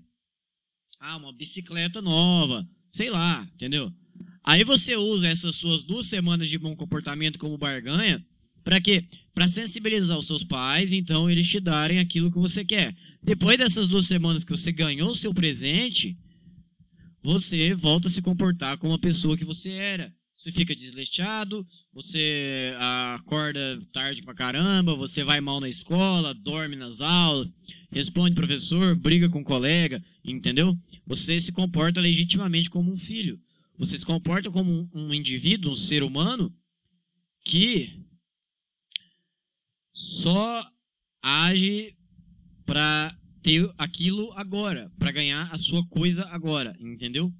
ah, 0.97 1.17
uma 1.17 1.33
bicicleta 1.33 2.01
nova. 2.01 2.65
Sei 2.89 3.09
lá, 3.09 3.45
entendeu? 3.53 3.93
Aí 4.43 4.63
você 4.63 4.95
usa 4.95 5.27
essas 5.27 5.55
suas 5.55 5.83
duas 5.83 6.07
semanas 6.07 6.49
de 6.49 6.57
bom 6.57 6.75
comportamento 6.75 7.37
como 7.37 7.57
barganha 7.57 8.23
para 8.63 8.79
quê? 8.79 9.05
Para 9.33 9.47
sensibilizar 9.47 10.17
os 10.17 10.27
seus 10.27 10.43
pais, 10.43 10.93
então 10.93 11.29
eles 11.29 11.47
te 11.47 11.59
darem 11.59 11.99
aquilo 11.99 12.31
que 12.31 12.39
você 12.39 12.63
quer. 12.63 12.95
Depois 13.23 13.57
dessas 13.57 13.87
duas 13.87 14.05
semanas 14.05 14.43
que 14.43 14.51
você 14.51 14.71
ganhou 14.71 15.09
o 15.09 15.15
seu 15.15 15.33
presente, 15.33 16.17
você 17.23 17.73
volta 17.73 18.07
a 18.07 18.11
se 18.11 18.21
comportar 18.21 18.77
como 18.77 18.93
a 18.93 18.99
pessoa 18.99 19.37
que 19.37 19.45
você 19.45 19.71
era. 19.71 20.13
Você 20.35 20.51
fica 20.51 20.75
desleixado, 20.75 21.65
você 21.93 22.73
acorda 23.15 23.79
tarde 23.93 24.23
pra 24.23 24.33
caramba, 24.33 24.95
você 24.95 25.23
vai 25.23 25.39
mal 25.39 25.59
na 25.59 25.69
escola, 25.69 26.33
dorme 26.33 26.75
nas 26.75 26.99
aulas, 26.99 27.53
responde 27.91 28.33
professor, 28.33 28.95
briga 28.95 29.29
com 29.29 29.43
colega, 29.43 30.03
entendeu? 30.25 30.75
Você 31.05 31.39
se 31.39 31.51
comporta 31.51 32.01
legitimamente 32.01 32.71
como 32.71 32.91
um 32.91 32.97
filho. 32.97 33.39
Você 33.81 33.97
se 33.97 34.05
comporta 34.05 34.51
como 34.51 34.87
um 34.93 35.11
indivíduo, 35.11 35.71
um 35.71 35.75
ser 35.75 36.03
humano, 36.03 36.55
que 37.43 37.99
só 39.91 40.63
age 41.19 41.97
para 42.63 43.17
ter 43.41 43.67
aquilo 43.79 44.31
agora, 44.33 44.91
para 44.99 45.11
ganhar 45.11 45.51
a 45.51 45.57
sua 45.57 45.83
coisa 45.87 46.23
agora, 46.27 46.77
entendeu? 46.79 47.33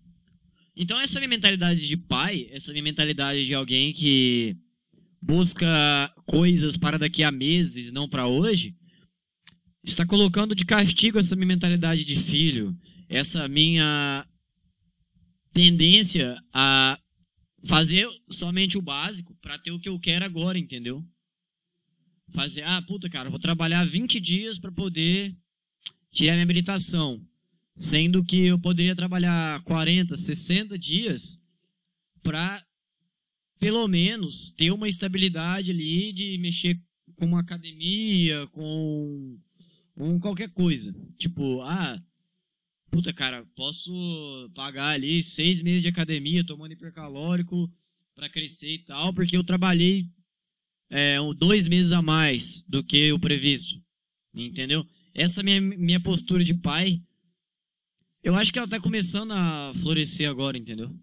Então 0.76 1.00
essa 1.00 1.20
minha 1.20 1.30
mentalidade 1.30 1.88
de 1.88 1.96
pai, 1.96 2.48
essa 2.50 2.72
minha 2.72 2.86
mentalidade 2.86 3.46
de 3.46 3.54
alguém 3.54 3.94
que 3.94 4.58
busca 5.22 6.12
coisas 6.26 6.76
para 6.76 6.98
daqui 6.98 7.22
a 7.22 7.32
meses, 7.32 7.92
não 7.92 8.10
para 8.10 8.26
hoje, 8.26 8.76
está 9.84 10.08
colocando 10.08 10.56
de 10.56 10.66
castigo 10.66 11.20
essa 11.20 11.36
minha 11.36 11.50
mentalidade 11.50 12.04
de 12.04 12.16
filho, 12.16 12.76
essa 13.08 13.48
minha 13.48 14.26
tendência 15.54 16.42
a 16.54 17.00
fazer 17.64 18.08
somente 18.30 18.78
o 18.78 18.82
básico 18.82 19.36
para 19.42 19.60
ter 19.60 19.72
o 19.72 19.80
que 19.80 19.90
eu 19.90 20.00
quero 20.00 20.26
agora, 20.26 20.58
entendeu? 20.58 21.06
Fazer, 22.34 22.64
ah, 22.64 22.82
puta, 22.82 23.10
cara, 23.10 23.30
vou 23.30 23.40
trabalhar 23.40 23.86
20 23.86 24.20
dias 24.20 24.58
para 24.58 24.72
poder 24.72 25.36
tirar 26.12 26.34
minha 26.34 26.44
habilitação, 26.44 27.22
sendo 27.76 28.24
que 28.24 28.46
eu 28.46 28.60
poderia 28.60 28.96
trabalhar 28.96 29.62
40, 29.64 30.16
60 30.16 30.78
dias 30.78 31.42
para 32.24 32.66
pelo 33.60 33.88
menos 33.88 34.52
ter 34.52 34.72
uma 34.72 34.90
estabilidade 34.90 35.70
ali 35.70 36.12
de 36.12 36.38
mexer 36.40 36.82
com 37.16 37.26
uma 37.26 37.42
academia, 37.42 38.48
com, 38.48 39.38
com 39.94 40.20
qualquer 40.20 40.50
coisa. 40.50 40.96
Tipo, 41.18 41.62
ah, 41.62 42.02
puta, 42.92 43.14
cara, 43.14 43.46
posso 43.56 44.52
pagar 44.54 44.90
ali 44.90 45.24
seis 45.24 45.62
meses 45.62 45.82
de 45.82 45.88
academia 45.88 46.46
tomando 46.46 46.74
hipercalórico 46.74 47.72
para 48.14 48.30
crescer 48.30 48.74
e 48.74 48.80
tal, 48.80 49.14
porque 49.14 49.36
eu 49.38 49.44
trabalhei 49.44 50.08
é, 50.90 51.18
dois 51.38 51.66
meses 51.66 51.94
a 51.94 52.02
mais 52.02 52.64
do 52.68 52.84
que 52.84 53.12
o 53.14 53.20
previsto. 53.20 53.82
Entendeu? 54.34 54.86
Essa 55.14 55.42
minha, 55.42 55.60
minha 55.62 56.00
postura 56.00 56.44
de 56.44 56.54
pai, 56.54 57.02
eu 58.22 58.36
acho 58.36 58.52
que 58.52 58.60
ela 58.60 58.68
tá 58.68 58.80
começando 58.80 59.32
a 59.32 59.74
florescer 59.76 60.30
agora, 60.30 60.58
entendeu? 60.58 60.94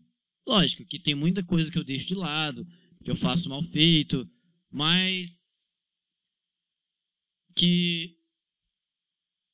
Lógico 0.46 0.84
que 0.84 0.98
tem 0.98 1.14
muita 1.14 1.42
coisa 1.42 1.70
que 1.70 1.78
eu 1.78 1.84
deixo 1.84 2.08
de 2.08 2.14
lado, 2.14 2.66
que 3.02 3.10
eu 3.10 3.16
faço 3.16 3.48
mal 3.48 3.62
feito, 3.62 4.28
mas 4.70 5.74
que 7.56 8.16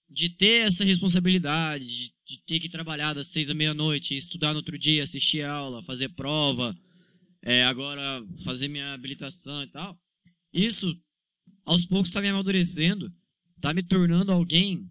de 0.08 0.28
ter 0.28 0.66
essa 0.66 0.84
responsabilidade, 0.84 1.86
de 1.86 2.13
de 2.26 2.40
ter 2.46 2.58
que 2.60 2.68
trabalhar 2.68 3.12
das 3.14 3.26
seis 3.28 3.50
à 3.50 3.54
meia-noite, 3.54 4.16
estudar 4.16 4.52
no 4.52 4.58
outro 4.58 4.78
dia, 4.78 5.02
assistir 5.02 5.44
aula, 5.44 5.82
fazer 5.82 6.08
prova, 6.10 6.76
é, 7.42 7.64
agora 7.64 8.24
fazer 8.44 8.68
minha 8.68 8.94
habilitação 8.94 9.62
e 9.62 9.66
tal. 9.66 9.98
Isso, 10.52 10.96
aos 11.64 11.84
poucos, 11.84 12.08
está 12.08 12.20
me 12.20 12.28
amadurecendo, 12.28 13.12
está 13.56 13.74
me 13.74 13.82
tornando 13.82 14.32
alguém 14.32 14.88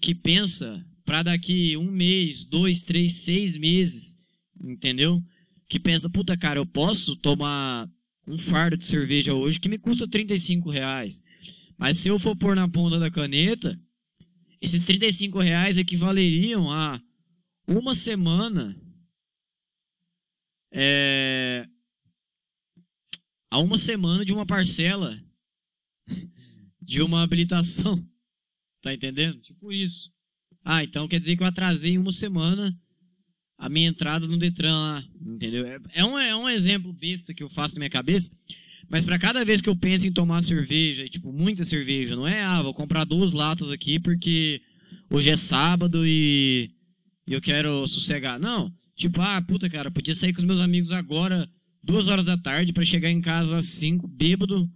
que 0.00 0.14
pensa 0.14 0.84
para 1.04 1.24
daqui 1.24 1.76
um 1.76 1.90
mês, 1.90 2.44
dois, 2.44 2.84
três, 2.84 3.14
seis 3.14 3.56
meses, 3.56 4.16
entendeu? 4.62 5.20
Que 5.68 5.80
pensa, 5.80 6.08
puta 6.08 6.36
cara, 6.36 6.60
eu 6.60 6.66
posso 6.66 7.16
tomar 7.16 7.90
um 8.26 8.38
fardo 8.38 8.76
de 8.76 8.84
cerveja 8.84 9.34
hoje 9.34 9.58
que 9.58 9.68
me 9.68 9.78
custa 9.78 10.06
35 10.06 10.70
reais. 10.70 11.22
Mas 11.76 11.98
se 11.98 12.08
eu 12.08 12.18
for 12.18 12.36
pôr 12.36 12.54
na 12.54 12.68
ponta 12.68 12.98
da 12.98 13.10
caneta, 13.10 13.78
esses 14.60 14.84
35 14.84 15.38
reais 15.38 15.78
equivaleriam 15.78 16.70
a 16.70 17.00
uma 17.66 17.94
semana 17.94 18.76
é, 20.72 21.66
a 23.50 23.58
uma 23.58 23.78
semana 23.78 24.24
de 24.24 24.32
uma 24.32 24.46
parcela 24.46 25.20
de 26.80 27.02
uma 27.02 27.22
habilitação. 27.22 28.04
Tá 28.82 28.94
entendendo? 28.94 29.38
Tipo 29.42 29.70
isso. 29.70 30.10
Ah, 30.64 30.82
então 30.82 31.06
quer 31.06 31.20
dizer 31.20 31.36
que 31.36 31.42
eu 31.42 31.46
atrasei 31.46 31.98
uma 31.98 32.10
semana 32.10 32.74
a 33.58 33.68
minha 33.68 33.90
entrada 33.90 34.26
no 34.26 34.38
Detran 34.38 34.74
lá. 34.74 35.04
Entendeu? 35.20 35.66
É, 35.66 35.78
é 35.92 36.02
um, 36.02 36.18
é 36.18 36.34
um 36.34 36.48
exemplo 36.48 36.90
besta 36.90 37.34
que 37.34 37.42
eu 37.42 37.50
faço 37.50 37.74
na 37.74 37.80
minha 37.80 37.90
cabeça. 37.90 38.30
Mas 38.90 39.04
para 39.04 39.20
cada 39.20 39.44
vez 39.44 39.60
que 39.60 39.68
eu 39.68 39.76
penso 39.76 40.08
em 40.08 40.12
tomar 40.12 40.42
cerveja, 40.42 41.08
tipo, 41.08 41.32
muita 41.32 41.64
cerveja, 41.64 42.16
não 42.16 42.26
é, 42.26 42.42
ah, 42.42 42.60
vou 42.60 42.74
comprar 42.74 43.04
duas 43.04 43.32
latas 43.32 43.70
aqui 43.70 44.00
porque 44.00 44.60
hoje 45.08 45.30
é 45.30 45.36
sábado 45.36 46.04
e 46.04 46.72
eu 47.24 47.40
quero 47.40 47.86
sossegar. 47.86 48.40
Não, 48.40 48.70
tipo, 48.96 49.20
ah, 49.20 49.40
puta, 49.42 49.70
cara, 49.70 49.92
podia 49.92 50.12
sair 50.12 50.32
com 50.32 50.40
os 50.40 50.44
meus 50.44 50.60
amigos 50.60 50.90
agora, 50.90 51.48
duas 51.80 52.08
horas 52.08 52.24
da 52.24 52.36
tarde, 52.36 52.72
para 52.72 52.84
chegar 52.84 53.08
em 53.08 53.20
casa 53.20 53.56
às 53.56 53.66
cinco, 53.66 54.08
bêbado, 54.08 54.68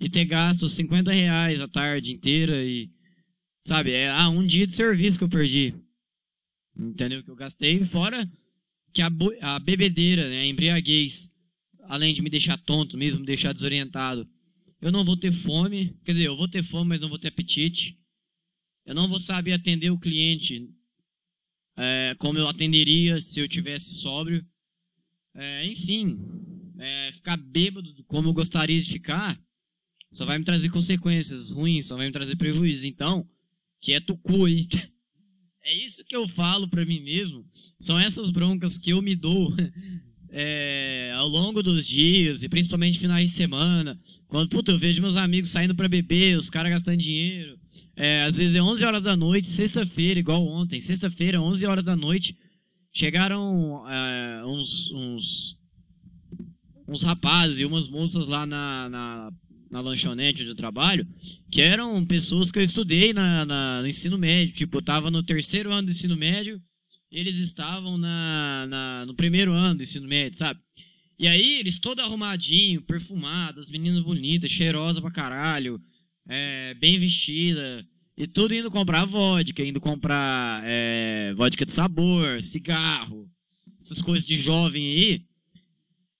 e 0.00 0.08
ter 0.08 0.24
gasto 0.24 0.68
50 0.68 1.12
reais 1.12 1.60
a 1.60 1.68
tarde 1.68 2.12
inteira 2.12 2.64
e, 2.64 2.90
sabe, 3.64 3.92
é, 3.92 4.10
ah, 4.10 4.28
um 4.28 4.42
dia 4.42 4.66
de 4.66 4.72
serviço 4.72 5.18
que 5.18 5.24
eu 5.24 5.28
perdi. 5.28 5.72
Entendeu? 6.76 7.22
Que 7.22 7.30
eu 7.30 7.36
gastei, 7.36 7.84
fora 7.84 8.28
que 8.92 9.00
a, 9.00 9.10
a 9.40 9.58
bebedeira, 9.60 10.28
né, 10.28 10.40
a 10.40 10.46
embriaguez, 10.46 11.31
além 11.82 12.14
de 12.14 12.22
me 12.22 12.30
deixar 12.30 12.56
tonto 12.58 12.96
mesmo, 12.96 13.20
me 13.20 13.26
deixar 13.26 13.52
desorientado, 13.52 14.28
eu 14.80 14.90
não 14.90 15.04
vou 15.04 15.16
ter 15.16 15.32
fome, 15.32 15.96
quer 16.04 16.12
dizer, 16.12 16.26
eu 16.26 16.36
vou 16.36 16.48
ter 16.48 16.62
fome, 16.62 16.90
mas 16.90 17.00
não 17.00 17.08
vou 17.08 17.18
ter 17.18 17.28
apetite. 17.28 17.98
Eu 18.84 18.94
não 18.94 19.08
vou 19.08 19.18
saber 19.18 19.52
atender 19.52 19.90
o 19.90 19.98
cliente 19.98 20.68
é, 21.76 22.16
como 22.18 22.38
eu 22.38 22.48
atenderia 22.48 23.20
se 23.20 23.38
eu 23.38 23.48
tivesse 23.48 23.94
sóbrio. 23.94 24.44
É, 25.34 25.66
enfim, 25.66 26.18
é, 26.78 27.12
ficar 27.12 27.36
bêbado 27.36 27.94
como 28.04 28.28
eu 28.28 28.32
gostaria 28.32 28.82
de 28.82 28.90
ficar 28.90 29.40
só 30.12 30.26
vai 30.26 30.38
me 30.38 30.44
trazer 30.44 30.68
consequências 30.68 31.50
ruins, 31.50 31.86
só 31.86 31.96
vai 31.96 32.06
me 32.06 32.12
trazer 32.12 32.36
prejuízos. 32.36 32.84
Então, 32.84 33.26
quieto 33.80 34.10
o 34.10 34.18
cu 34.18 34.44
aí. 34.44 34.68
É 35.64 35.72
isso 35.72 36.04
que 36.04 36.16
eu 36.16 36.26
falo 36.26 36.66
para 36.66 36.84
mim 36.84 37.00
mesmo. 37.04 37.48
São 37.78 37.96
essas 37.96 38.32
broncas 38.32 38.76
que 38.76 38.90
eu 38.90 39.00
me 39.00 39.14
dou 39.14 39.54
é, 40.34 41.12
ao 41.14 41.28
longo 41.28 41.62
dos 41.62 41.86
dias, 41.86 42.42
e 42.42 42.48
principalmente 42.48 42.98
finais 42.98 43.30
de 43.30 43.36
semana. 43.36 44.00
Quando, 44.26 44.48
puta, 44.48 44.72
eu 44.72 44.78
vejo 44.78 45.02
meus 45.02 45.16
amigos 45.16 45.50
saindo 45.50 45.74
para 45.74 45.88
beber, 45.88 46.38
os 46.38 46.48
caras 46.48 46.72
gastando 46.72 46.96
dinheiro. 46.96 47.58
É, 47.94 48.24
às 48.24 48.38
vezes 48.38 48.56
é 48.56 48.62
11 48.62 48.84
horas 48.84 49.02
da 49.02 49.14
noite, 49.14 49.48
sexta-feira, 49.48 50.18
igual 50.18 50.42
ontem. 50.46 50.80
Sexta-feira, 50.80 51.40
11 51.40 51.66
horas 51.66 51.84
da 51.84 51.94
noite, 51.94 52.34
chegaram 52.90 53.84
é, 53.86 54.42
uns, 54.46 54.90
uns, 54.90 55.56
uns 56.88 57.02
rapazes 57.02 57.60
e 57.60 57.66
umas 57.66 57.86
moças 57.86 58.26
lá 58.28 58.46
na, 58.46 58.88
na, 58.88 59.32
na 59.70 59.80
lanchonete 59.80 60.42
onde 60.42 60.52
eu 60.52 60.56
trabalho, 60.56 61.06
que 61.50 61.60
eram 61.60 62.02
pessoas 62.06 62.50
que 62.50 62.58
eu 62.58 62.62
estudei 62.62 63.12
na, 63.12 63.44
na, 63.44 63.82
no 63.82 63.86
ensino 63.86 64.16
médio. 64.16 64.54
Tipo, 64.54 64.78
eu 64.78 64.82
tava 64.82 65.10
no 65.10 65.22
terceiro 65.22 65.70
ano 65.70 65.88
do 65.88 65.90
ensino 65.90 66.16
médio, 66.16 66.58
eles 67.12 67.36
estavam 67.36 67.98
na, 67.98 68.66
na, 68.66 69.06
no 69.06 69.14
primeiro 69.14 69.52
ano 69.52 69.76
do 69.76 69.82
ensino 69.82 70.08
médio, 70.08 70.38
sabe? 70.38 70.58
E 71.18 71.28
aí, 71.28 71.60
eles 71.60 71.78
todos 71.78 72.02
arrumadinhos, 72.02 72.82
perfumados, 72.84 73.70
meninas 73.70 74.02
bonitas, 74.02 74.50
cheirosas 74.50 75.00
pra 75.00 75.10
caralho, 75.10 75.80
é, 76.26 76.74
bem 76.74 76.98
vestida, 76.98 77.86
e 78.16 78.26
tudo 78.26 78.54
indo 78.54 78.70
comprar 78.70 79.04
vodka, 79.04 79.62
indo 79.62 79.80
comprar 79.80 80.62
é, 80.64 81.34
vodka 81.34 81.64
de 81.64 81.72
sabor, 81.72 82.42
cigarro, 82.42 83.30
essas 83.78 84.00
coisas 84.00 84.24
de 84.24 84.36
jovem 84.36 84.86
aí. 84.86 85.26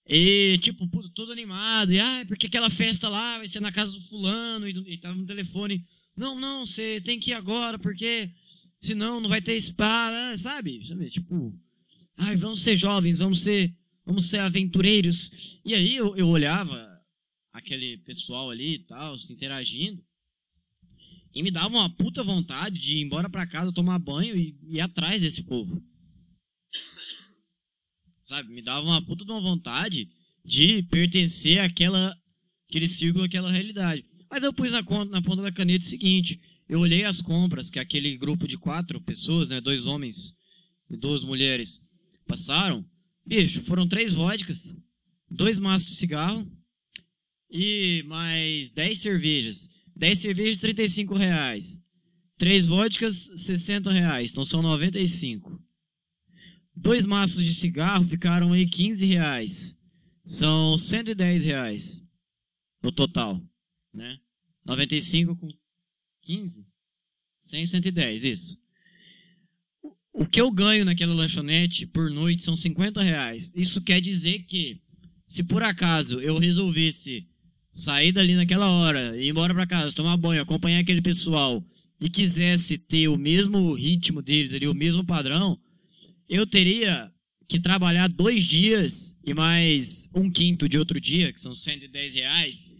E, 0.06 0.58
tipo, 0.58 0.86
tudo 1.14 1.32
animado. 1.32 1.92
E, 1.92 1.98
ah, 1.98 2.24
porque 2.26 2.46
aquela 2.46 2.68
festa 2.68 3.08
lá 3.08 3.38
vai 3.38 3.46
ser 3.46 3.60
na 3.60 3.72
casa 3.72 3.92
do 3.92 4.00
fulano. 4.02 4.68
E, 4.68 4.72
e 4.86 4.96
tava 4.98 5.14
no 5.14 5.26
telefone. 5.26 5.84
Não, 6.16 6.38
não, 6.38 6.66
você 6.66 7.00
tem 7.00 7.18
que 7.18 7.30
ir 7.30 7.34
agora, 7.34 7.78
porque 7.78 8.30
senão 8.82 9.20
não 9.20 9.28
vai 9.28 9.40
ter 9.40 9.58
spa, 9.60 10.36
sabe? 10.36 10.84
sabe? 10.84 11.08
Tipo, 11.08 11.56
ai, 12.16 12.34
vamos 12.34 12.62
ser 12.62 12.76
jovens, 12.76 13.20
vamos 13.20 13.40
ser, 13.40 13.72
vamos 14.04 14.26
ser 14.26 14.38
aventureiros. 14.38 15.60
E 15.64 15.72
aí 15.72 15.94
eu, 15.94 16.16
eu 16.16 16.28
olhava 16.28 16.90
aquele 17.52 17.98
pessoal 17.98 18.50
ali 18.50 18.74
e 18.74 18.78
tal, 18.80 19.16
se 19.16 19.32
interagindo. 19.32 20.04
E 21.32 21.42
me 21.42 21.50
dava 21.50 21.68
uma 21.68 21.88
puta 21.88 22.24
vontade 22.24 22.78
de 22.78 22.98
ir 22.98 23.02
embora 23.02 23.30
pra 23.30 23.46
casa, 23.46 23.72
tomar 23.72 23.98
banho 24.00 24.36
e 24.36 24.58
ir 24.64 24.80
atrás 24.80 25.22
desse 25.22 25.44
povo. 25.44 25.82
Sabe? 28.24 28.52
Me 28.52 28.62
dava 28.62 28.84
uma 28.84 29.00
puta 29.00 29.24
de 29.24 29.30
uma 29.30 29.40
vontade 29.40 30.10
de 30.44 30.82
pertencer 30.84 31.60
àquela, 31.60 32.14
àquele 32.68 32.88
círculo, 32.88 33.24
àquela 33.24 33.50
realidade. 33.50 34.04
Mas 34.28 34.42
eu 34.42 34.52
pus 34.52 34.72
na, 34.72 34.82
na 35.06 35.22
ponta 35.22 35.42
da 35.42 35.52
caneta 35.52 35.84
o 35.84 35.88
seguinte: 35.88 36.40
eu 36.68 36.80
olhei 36.80 37.04
as 37.04 37.20
compras 37.20 37.70
que 37.70 37.78
aquele 37.78 38.16
grupo 38.16 38.46
de 38.46 38.58
quatro 38.58 39.00
pessoas, 39.00 39.48
né, 39.48 39.60
dois 39.60 39.86
homens 39.86 40.34
e 40.90 40.96
duas 40.96 41.22
mulheres, 41.24 41.80
passaram. 42.26 42.84
Bicho, 43.24 43.62
foram 43.64 43.86
três 43.86 44.12
vodkas, 44.12 44.76
dois 45.30 45.58
maços 45.58 45.90
de 45.90 45.96
cigarro 45.96 46.50
e 47.50 48.02
mais 48.06 48.72
dez 48.72 48.98
cervejas. 48.98 49.82
10 49.94 50.18
cervejas, 50.18 50.58
35 50.58 51.14
reais. 51.14 51.82
3 52.38 52.66
vodkas, 52.66 53.30
60 53.36 53.90
reais. 53.90 54.32
Então 54.32 54.44
são 54.44 54.62
95. 54.62 55.62
Dois 56.74 57.06
maços 57.06 57.44
de 57.44 57.54
cigarro 57.54 58.04
ficaram 58.08 58.52
aí 58.52 58.66
15 58.68 59.06
reais. 59.06 59.78
São 60.24 60.76
110 60.76 61.44
reais 61.44 62.04
no 62.82 62.90
total, 62.90 63.40
né? 63.92 64.18
95 64.64 65.36
com 65.36 65.48
15? 66.22 66.66
100, 67.40 67.66
110, 67.66 68.24
isso. 68.24 68.62
O 70.12 70.26
que 70.26 70.40
eu 70.40 70.50
ganho 70.50 70.84
naquela 70.84 71.14
lanchonete 71.14 71.86
por 71.86 72.10
noite 72.10 72.42
são 72.42 72.56
50 72.56 73.02
reais. 73.02 73.52
Isso 73.56 73.80
quer 73.80 74.00
dizer 74.00 74.40
que, 74.40 74.80
se 75.26 75.42
por 75.42 75.62
acaso 75.62 76.20
eu 76.20 76.38
resolvesse 76.38 77.26
sair 77.70 78.12
dali 78.12 78.34
naquela 78.34 78.70
hora, 78.70 79.16
ir 79.20 79.30
embora 79.30 79.54
para 79.54 79.66
casa, 79.66 79.94
tomar 79.94 80.16
banho, 80.16 80.42
acompanhar 80.42 80.80
aquele 80.80 81.00
pessoal 81.00 81.64
e 81.98 82.10
quisesse 82.10 82.76
ter 82.76 83.08
o 83.08 83.16
mesmo 83.16 83.72
ritmo 83.72 84.20
deles 84.20 84.52
ali, 84.52 84.68
o 84.68 84.74
mesmo 84.74 85.04
padrão, 85.04 85.58
eu 86.28 86.46
teria 86.46 87.10
que 87.48 87.58
trabalhar 87.58 88.08
dois 88.08 88.44
dias 88.44 89.16
e 89.24 89.32
mais 89.34 90.08
um 90.14 90.30
quinto 90.30 90.68
de 90.68 90.78
outro 90.78 91.00
dia, 91.00 91.32
que 91.32 91.40
são 91.40 91.54
110 91.54 92.14
reais, 92.14 92.74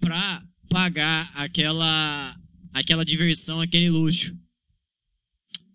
para 0.00 0.44
pagar 0.68 1.30
aquela, 1.34 2.36
aquela 2.72 3.04
diversão, 3.04 3.60
aquele 3.60 3.90
luxo. 3.90 4.36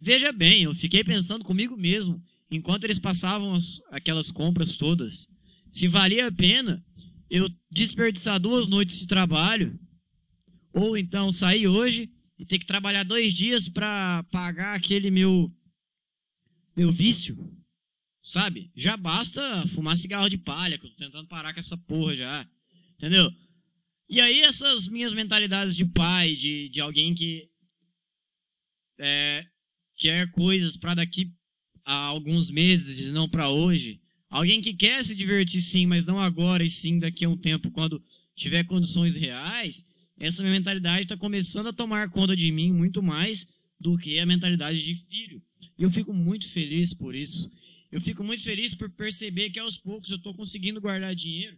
Veja 0.01 0.31
bem, 0.31 0.63
eu 0.63 0.75
fiquei 0.75 1.03
pensando 1.03 1.43
comigo 1.43 1.75
mesmo, 1.77 2.21
enquanto 2.51 2.83
eles 2.83 2.99
passavam 2.99 3.53
as, 3.53 3.81
aquelas 3.91 4.31
compras 4.31 4.77
todas, 4.77 5.27
se 5.71 5.87
valia 5.87 6.27
a 6.27 6.31
pena 6.31 6.83
eu 7.29 7.49
desperdiçar 7.69 8.39
duas 8.39 8.67
noites 8.67 8.99
de 8.99 9.07
trabalho, 9.07 9.77
ou 10.73 10.97
então 10.97 11.31
sair 11.31 11.67
hoje 11.67 12.09
e 12.37 12.45
ter 12.45 12.59
que 12.59 12.65
trabalhar 12.65 13.03
dois 13.03 13.33
dias 13.33 13.67
para 13.67 14.23
pagar 14.31 14.75
aquele 14.75 15.09
meu 15.09 15.51
meu 16.75 16.91
vício, 16.91 17.35
sabe? 18.21 18.71
Já 18.75 18.95
basta 18.95 19.67
fumar 19.69 19.97
cigarro 19.97 20.29
de 20.29 20.37
palha, 20.37 20.77
que 20.77 20.85
eu 20.85 20.91
tô 20.91 20.95
tentando 20.95 21.27
parar 21.27 21.51
com 21.53 21.59
essa 21.59 21.75
porra 21.75 22.15
já, 22.15 22.47
entendeu? 22.93 23.33
E 24.09 24.21
aí 24.21 24.41
essas 24.41 24.87
minhas 24.87 25.13
mentalidades 25.13 25.75
de 25.75 25.85
pai, 25.85 26.35
de, 26.35 26.69
de 26.69 26.79
alguém 26.79 27.13
que 27.13 27.49
é, 28.99 29.45
quer 29.97 30.29
coisas 30.31 30.77
para 30.77 30.95
daqui 30.95 31.31
a 31.83 31.93
alguns 31.93 32.49
meses 32.49 33.11
não 33.11 33.29
para 33.29 33.49
hoje, 33.49 34.01
Alguém 34.29 34.61
que 34.61 34.73
quer 34.73 35.03
se 35.05 35.15
divertir 35.15 35.61
sim, 35.61 35.85
mas 35.85 36.05
não 36.05 36.19
agora 36.19 36.63
e 36.63 36.69
sim 36.69 36.99
daqui 36.99 37.23
a 37.23 37.29
um 37.29 37.37
tempo, 37.37 37.71
quando 37.71 38.03
tiver 38.35 38.63
condições 38.65 39.15
reais, 39.15 39.85
essa 40.19 40.43
minha 40.43 40.53
mentalidade 40.53 41.03
está 41.03 41.15
começando 41.15 41.67
a 41.67 41.73
tomar 41.73 42.09
conta 42.09 42.35
de 42.35 42.51
mim 42.51 42.71
muito 42.71 43.01
mais 43.01 43.47
do 43.79 43.97
que 43.97 44.19
a 44.19 44.25
mentalidade 44.25 44.83
de 44.83 44.95
filho. 45.05 45.41
E 45.77 45.83
eu 45.83 45.89
fico 45.89 46.13
muito 46.13 46.49
feliz 46.49 46.93
por 46.93 47.15
isso. 47.15 47.49
Eu 47.89 48.01
fico 48.01 48.23
muito 48.23 48.43
feliz 48.43 48.75
por 48.75 48.89
perceber 48.89 49.49
que 49.49 49.59
aos 49.59 49.77
poucos 49.77 50.09
eu 50.09 50.17
estou 50.17 50.33
conseguindo 50.33 50.81
guardar 50.81 51.15
dinheiro. 51.15 51.57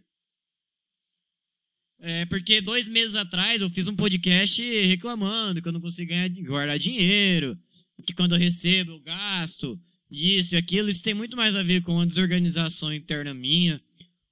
É, 2.02 2.24
porque 2.26 2.62
dois 2.62 2.88
meses 2.88 3.14
atrás 3.14 3.60
eu 3.60 3.68
fiz 3.70 3.86
um 3.86 3.94
podcast 3.94 4.62
reclamando 4.86 5.60
que 5.60 5.68
eu 5.68 5.72
não 5.72 5.80
consigo 5.80 6.08
ganhar, 6.08 6.28
guardar 6.28 6.78
dinheiro, 6.78 7.58
que 8.06 8.14
quando 8.14 8.34
eu 8.34 8.38
recebo 8.38 8.92
eu 8.92 9.00
gasto, 9.00 9.78
isso 10.10 10.54
e 10.54 10.58
aquilo, 10.58 10.88
isso 10.88 11.02
tem 11.02 11.12
muito 11.12 11.36
mais 11.36 11.54
a 11.54 11.62
ver 11.62 11.82
com 11.82 12.00
a 12.00 12.06
desorganização 12.06 12.92
interna 12.92 13.34
minha, 13.34 13.80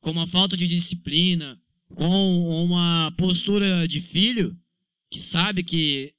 com 0.00 0.10
uma 0.10 0.26
falta 0.26 0.56
de 0.56 0.66
disciplina, 0.66 1.60
com 1.94 2.64
uma 2.64 3.12
postura 3.18 3.86
de 3.86 4.00
filho 4.00 4.56
que 5.10 5.20
sabe 5.20 5.62
que 5.62 6.12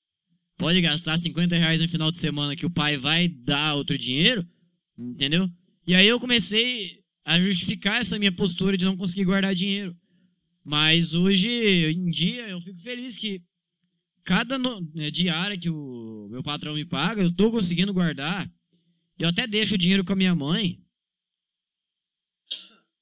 pode 0.58 0.80
gastar 0.82 1.18
50 1.18 1.56
reais 1.56 1.82
no 1.82 1.88
final 1.88 2.12
de 2.12 2.20
semana 2.20 2.56
que 2.56 2.66
o 2.66 2.70
pai 2.72 2.98
vai 2.98 3.28
dar 3.28 3.76
outro 3.76 3.98
dinheiro, 3.98 4.46
entendeu? 4.98 5.50
E 5.88 5.96
aí 5.96 6.08
eu 6.08 6.20
comecei 6.20 7.00
a 7.26 7.40
justificar 7.40 8.02
essa 8.02 8.20
minha 8.20 8.32
postura 8.32 8.78
de 8.78 8.86
não 8.86 8.98
conseguir 8.98 9.24
guardar 9.24 9.56
dinheiro. 9.56 9.96
Mas 10.64 11.14
hoje 11.14 11.50
em 11.92 12.10
dia 12.10 12.48
eu 12.50 12.62
fico 12.62 12.80
feliz 12.82 13.18
que 13.18 13.42
cada 14.24 14.58
no, 14.58 14.82
né, 14.94 15.10
diária 15.10 15.58
que 15.58 15.70
o 15.70 16.28
meu 16.30 16.44
patrão 16.44 16.76
me 16.76 16.86
paga, 16.86 17.22
eu 17.22 17.30
estou 17.30 17.52
conseguindo 17.52 17.94
guardar 17.94 18.50
eu 19.20 19.28
até 19.28 19.46
deixo 19.46 19.76
o 19.76 19.78
dinheiro 19.78 20.06
com 20.06 20.14
a 20.14 20.16
minha 20.16 20.34
mãe 20.34 20.82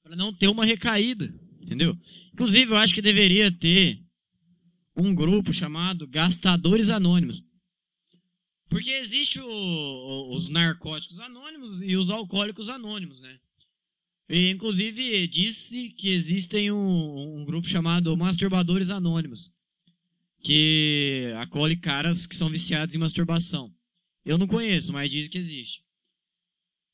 para 0.02 0.16
não 0.16 0.34
ter 0.34 0.48
uma 0.48 0.64
recaída. 0.64 1.32
Entendeu? 1.60 1.96
Inclusive, 2.32 2.72
eu 2.72 2.76
acho 2.76 2.94
que 2.94 3.02
deveria 3.02 3.52
ter 3.52 4.02
um 4.96 5.14
grupo 5.14 5.52
chamado 5.52 6.08
Gastadores 6.08 6.88
Anônimos. 6.88 7.44
Porque 8.68 8.90
existe 8.90 9.38
o, 9.40 10.34
os 10.34 10.48
narcóticos 10.48 11.20
anônimos 11.20 11.80
e 11.82 11.96
os 11.96 12.10
alcoólicos 12.10 12.68
anônimos, 12.68 13.20
né? 13.20 13.38
Inclusive, 14.30 15.26
disse 15.26 15.88
que 15.90 16.10
existem 16.10 16.70
um, 16.70 17.40
um 17.40 17.44
grupo 17.44 17.66
chamado 17.66 18.14
Masturbadores 18.16 18.90
Anônimos, 18.90 19.50
que 20.42 21.32
acolhe 21.38 21.76
caras 21.76 22.26
que 22.26 22.36
são 22.36 22.50
viciados 22.50 22.94
em 22.94 22.98
masturbação. 22.98 23.74
Eu 24.24 24.36
não 24.36 24.46
conheço, 24.46 24.92
mas 24.92 25.10
diz 25.10 25.28
que 25.28 25.38
existe. 25.38 25.82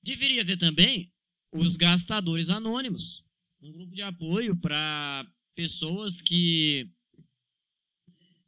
Deveria 0.02 0.44
ter 0.44 0.56
também 0.56 1.10
os 1.50 1.76
Gastadores 1.76 2.50
Anônimos, 2.50 3.24
um 3.60 3.72
grupo 3.72 3.94
de 3.94 4.02
apoio 4.02 4.56
para 4.56 5.26
pessoas 5.56 6.20
que 6.20 6.88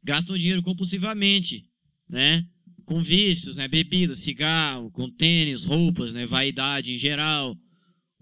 gastam 0.03 0.37
dinheiro 0.37 0.63
compulsivamente, 0.63 1.69
né? 2.07 2.47
Com 2.85 3.01
vícios, 3.01 3.57
né? 3.57 3.67
Bebida, 3.67 4.15
cigarro, 4.15 4.89
com 4.91 5.09
tênis, 5.09 5.65
roupas, 5.65 6.13
né? 6.13 6.25
Vaidade 6.25 6.93
em 6.93 6.97
geral, 6.97 7.57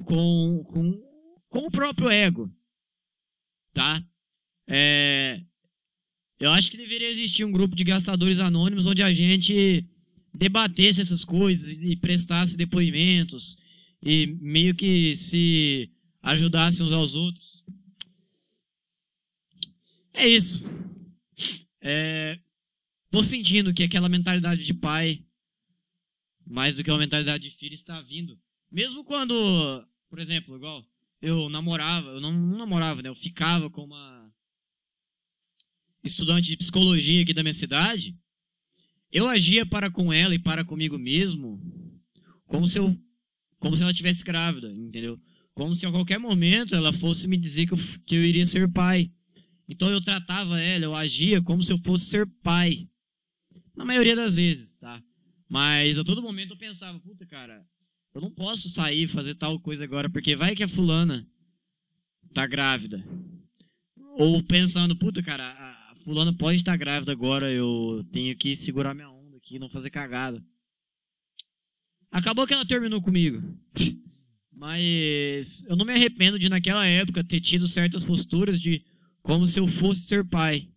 com, 0.03 0.63
com, 0.65 1.01
com 1.49 1.67
o 1.67 1.71
próprio 1.71 2.10
ego, 2.10 2.51
tá? 3.73 4.03
É, 4.67 5.41
eu 6.39 6.51
acho 6.51 6.69
que 6.69 6.77
deveria 6.77 7.10
existir 7.10 7.43
um 7.45 7.51
grupo 7.51 7.75
de 7.75 7.84
gastadores 7.84 8.39
anônimos 8.39 8.86
onde 8.86 9.01
a 9.01 9.12
gente 9.12 9.86
debatesse 10.34 11.01
essas 11.01 11.23
coisas 11.23 11.81
e 11.81 11.95
prestasse 11.95 12.58
depoimentos 12.58 13.58
e 14.01 14.27
meio 14.41 14.75
que 14.75 15.15
se 15.15 15.89
ajudasse 16.21 16.84
uns 16.84 16.91
aos 16.91 17.15
outros. 17.15 17.63
É 20.13 20.27
isso. 20.27 20.62
É, 21.81 22.39
tô 23.12 23.23
sentindo 23.23 23.73
que 23.73 23.84
aquela 23.84 24.10
mentalidade 24.10 24.65
de 24.65 24.73
pai, 24.73 25.23
mais 26.45 26.75
do 26.75 26.84
que 26.84 26.91
uma 26.91 26.99
mentalidade 26.99 27.49
de 27.49 27.55
filho, 27.55 27.73
está 27.73 28.01
vindo. 28.01 28.39
Mesmo 28.71 29.04
quando, 29.04 29.34
por 30.10 30.19
exemplo, 30.19 30.56
igual 30.56 30.86
eu 31.21 31.49
namorava, 31.49 32.10
eu 32.10 32.21
não, 32.21 32.32
não 32.32 32.58
namorava, 32.58 33.01
né? 33.01 33.10
Eu 33.10 33.15
ficava 33.15 33.69
com 33.69 33.84
uma 33.84 34.32
estudante 36.04 36.49
de 36.49 36.58
psicologia 36.58 37.23
aqui 37.23 37.34
da 37.34 37.43
minha 37.43 37.54
cidade. 37.54 38.17
Eu 39.12 39.28
agia 39.28 39.65
para 39.65 39.89
com 39.89 40.12
ela 40.12 40.36
e 40.36 40.39
para 40.39 40.63
comigo 40.65 40.97
mesmo 40.97 41.60
como 42.47 42.67
se 42.67 42.78
eu 42.80 42.95
como 43.60 43.75
se 43.75 43.82
ela 43.82 43.93
tivesse 43.93 44.23
grávida, 44.23 44.71
entendeu? 44.71 45.19
Como 45.54 45.73
se 45.73 45.86
a 45.86 45.91
qualquer 45.91 46.19
momento 46.19 46.75
ela 46.75 46.93
fosse 46.93 47.28
me 47.28 47.38
dizer 47.38 47.65
que 47.65 47.73
eu, 47.73 47.78
que 48.06 48.15
eu 48.15 48.23
iria 48.23 48.45
ser 48.45 48.71
pai. 48.71 49.12
Então 49.67 49.89
eu 49.89 49.99
tratava 50.01 50.62
ela, 50.62 50.86
eu 50.86 50.93
agia 50.93 51.41
como 51.41 51.63
se 51.63 51.71
eu 51.73 51.78
fosse 51.80 52.06
ser 52.06 52.28
pai. 52.43 52.88
Na 53.75 53.84
maioria 53.84 54.15
das 54.15 54.36
vezes, 54.36 54.78
tá? 54.78 55.01
Mas 55.49 55.97
a 55.97 56.04
todo 56.04 56.21
momento 56.21 56.51
eu 56.51 56.58
pensava, 56.58 56.99
puta, 56.99 57.25
cara, 57.25 57.65
eu 58.15 58.21
não 58.21 58.32
posso 58.32 58.69
sair 58.69 59.10
fazer 59.10 59.36
tal 59.36 59.60
coisa 59.60 59.84
agora, 59.84 60.10
porque 60.10 60.38
vai 60.38 60.56
que 60.56 60.63
a 60.63 60.69
fulana 60.69 61.28
tá 62.34 62.47
grávida. 62.47 63.06
Ou 64.17 64.41
pensando, 64.41 64.95
puta, 64.95 65.21
cara, 65.21 65.45
a 65.91 65.95
fulana 65.97 66.32
pode 66.32 66.60
estar 66.60 66.78
grávida 66.78 67.12
agora, 67.12 67.51
eu 67.51 68.06
tenho 68.13 68.34
que 68.38 68.56
segurar 68.56 68.93
minha 68.93 69.10
onda 69.10 69.36
aqui, 69.36 69.60
não 69.60 69.67
fazer 69.67 69.89
cagada. 69.89 70.41
Acabou 72.10 72.47
que 72.47 72.54
ela 72.54 72.65
terminou 72.65 73.01
comigo. 73.01 73.43
Mas 74.49 75.65
eu 75.65 75.75
não 75.75 75.84
me 75.84 75.91
arrependo 75.91 76.39
de, 76.39 76.47
naquela 76.47 76.86
época, 76.86 77.21
ter 77.21 77.41
tido 77.41 77.67
certas 77.67 78.06
posturas 78.06 78.62
de 78.62 78.82
como 79.21 79.45
se 79.45 79.60
eu 79.60 79.67
fosse 79.67 80.04
ser 80.04 80.23
pai. 80.23 80.69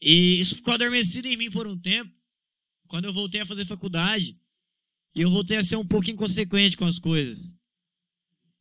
E 0.00 0.38
isso 0.38 0.54
ficou 0.54 0.74
adormecido 0.74 1.26
em 1.26 1.36
mim 1.36 1.50
por 1.50 1.66
um 1.66 1.76
tempo. 1.76 2.14
Quando 2.86 3.06
eu 3.06 3.12
voltei 3.12 3.40
a 3.40 3.46
fazer 3.46 3.64
faculdade, 3.64 4.36
e 5.14 5.20
eu 5.20 5.30
voltei 5.30 5.56
a 5.56 5.62
ser 5.62 5.76
um 5.76 5.86
pouco 5.86 6.10
inconsequente 6.10 6.76
com 6.76 6.84
as 6.84 6.98
coisas. 6.98 7.58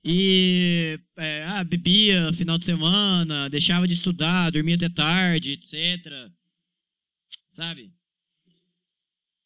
E 0.06 1.00
é, 1.18 1.44
ah, 1.46 1.64
bebia 1.64 2.34
final 2.34 2.58
de 2.58 2.66
semana, 2.66 3.50
deixava 3.50 3.88
de 3.88 3.94
estudar, 3.94 4.52
dormia 4.52 4.76
até 4.76 4.90
tarde, 4.90 5.52
etc. 5.52 6.32
Sabe? 7.50 7.94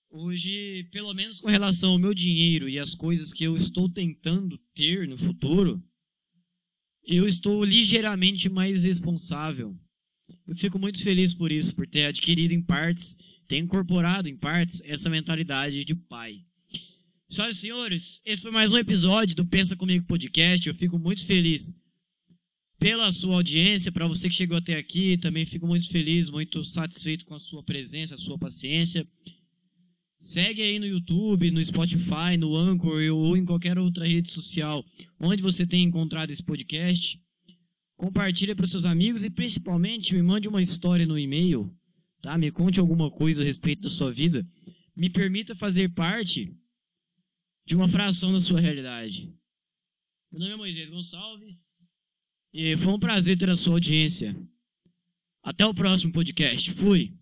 Hoje, 0.09 0.87
pelo 0.91 1.13
menos 1.13 1.39
com 1.39 1.47
relação 1.47 1.91
ao 1.91 1.99
meu 1.99 2.13
dinheiro 2.13 2.67
e 2.67 2.79
as 2.79 2.95
coisas 2.95 3.31
que 3.31 3.43
eu 3.43 3.55
estou 3.55 3.87
tentando 3.87 4.57
ter 4.73 5.07
no 5.07 5.17
futuro, 5.17 5.83
eu 7.05 7.27
estou 7.27 7.63
ligeiramente 7.63 8.49
mais 8.49 8.83
responsável. 8.83 9.77
Eu 10.47 10.55
fico 10.55 10.79
muito 10.79 11.03
feliz 11.03 11.33
por 11.33 11.51
isso, 11.51 11.75
por 11.75 11.87
ter 11.87 12.05
adquirido 12.05 12.53
em 12.53 12.61
partes, 12.61 13.17
ter 13.47 13.57
incorporado 13.57 14.27
em 14.27 14.35
partes 14.35 14.81
essa 14.85 15.09
mentalidade 15.09 15.85
de 15.85 15.93
pai. 15.93 16.46
Senhoras 17.29 17.57
e 17.57 17.59
senhores, 17.59 18.21
esse 18.25 18.41
foi 18.41 18.51
mais 18.51 18.71
um 18.71 18.77
episódio 18.77 19.35
do 19.35 19.45
Pensa 19.45 19.75
Comigo 19.75 20.05
Podcast. 20.05 20.65
Eu 20.65 20.73
fico 20.73 20.97
muito 20.97 21.25
feliz 21.25 21.75
pela 22.79 23.11
sua 23.11 23.35
audiência, 23.35 23.91
para 23.91 24.07
você 24.07 24.29
que 24.29 24.35
chegou 24.35 24.57
até 24.57 24.77
aqui, 24.77 25.17
também 25.17 25.45
fico 25.45 25.67
muito 25.67 25.89
feliz, 25.89 26.29
muito 26.29 26.63
satisfeito 26.63 27.25
com 27.25 27.35
a 27.35 27.39
sua 27.39 27.61
presença, 27.61 28.15
a 28.15 28.17
sua 28.17 28.39
paciência. 28.39 29.05
Segue 30.17 30.61
aí 30.61 30.79
no 30.79 30.85
YouTube, 30.85 31.51
no 31.51 31.63
Spotify, 31.63 32.37
no 32.39 32.55
Anchor 32.55 33.03
ou 33.11 33.35
em 33.35 33.43
qualquer 33.43 33.77
outra 33.77 34.07
rede 34.07 34.31
social 34.31 34.81
onde 35.19 35.43
você 35.43 35.67
tem 35.67 35.83
encontrado 35.83 36.31
esse 36.31 36.41
podcast. 36.41 37.19
Compartilhe 37.97 38.55
para 38.55 38.63
os 38.63 38.71
seus 38.71 38.85
amigos 38.85 39.25
e 39.25 39.29
principalmente 39.29 40.15
me 40.15 40.23
mande 40.23 40.47
uma 40.47 40.61
história 40.61 41.05
no 41.05 41.19
e-mail, 41.19 41.69
tá? 42.21 42.37
Me 42.37 42.51
conte 42.51 42.79
alguma 42.79 43.11
coisa 43.11 43.41
a 43.41 43.45
respeito 43.45 43.81
da 43.81 43.89
sua 43.89 44.13
vida. 44.13 44.45
Me 44.95 45.09
permita 45.09 45.53
fazer 45.53 45.89
parte 45.89 46.55
de 47.67 47.75
uma 47.75 47.89
fração 47.89 48.31
da 48.31 48.39
sua 48.39 48.61
realidade. 48.61 49.29
Meu 50.31 50.39
nome 50.39 50.53
é 50.53 50.55
Moisés 50.55 50.89
Gonçalves 50.89 51.91
e 52.53 52.77
foi 52.77 52.93
um 52.93 52.99
prazer 52.99 53.37
ter 53.37 53.49
a 53.49 53.57
sua 53.57 53.73
audiência. 53.73 54.33
Até 55.43 55.65
o 55.65 55.75
próximo 55.75 56.13
podcast. 56.13 56.71
Fui. 56.71 57.13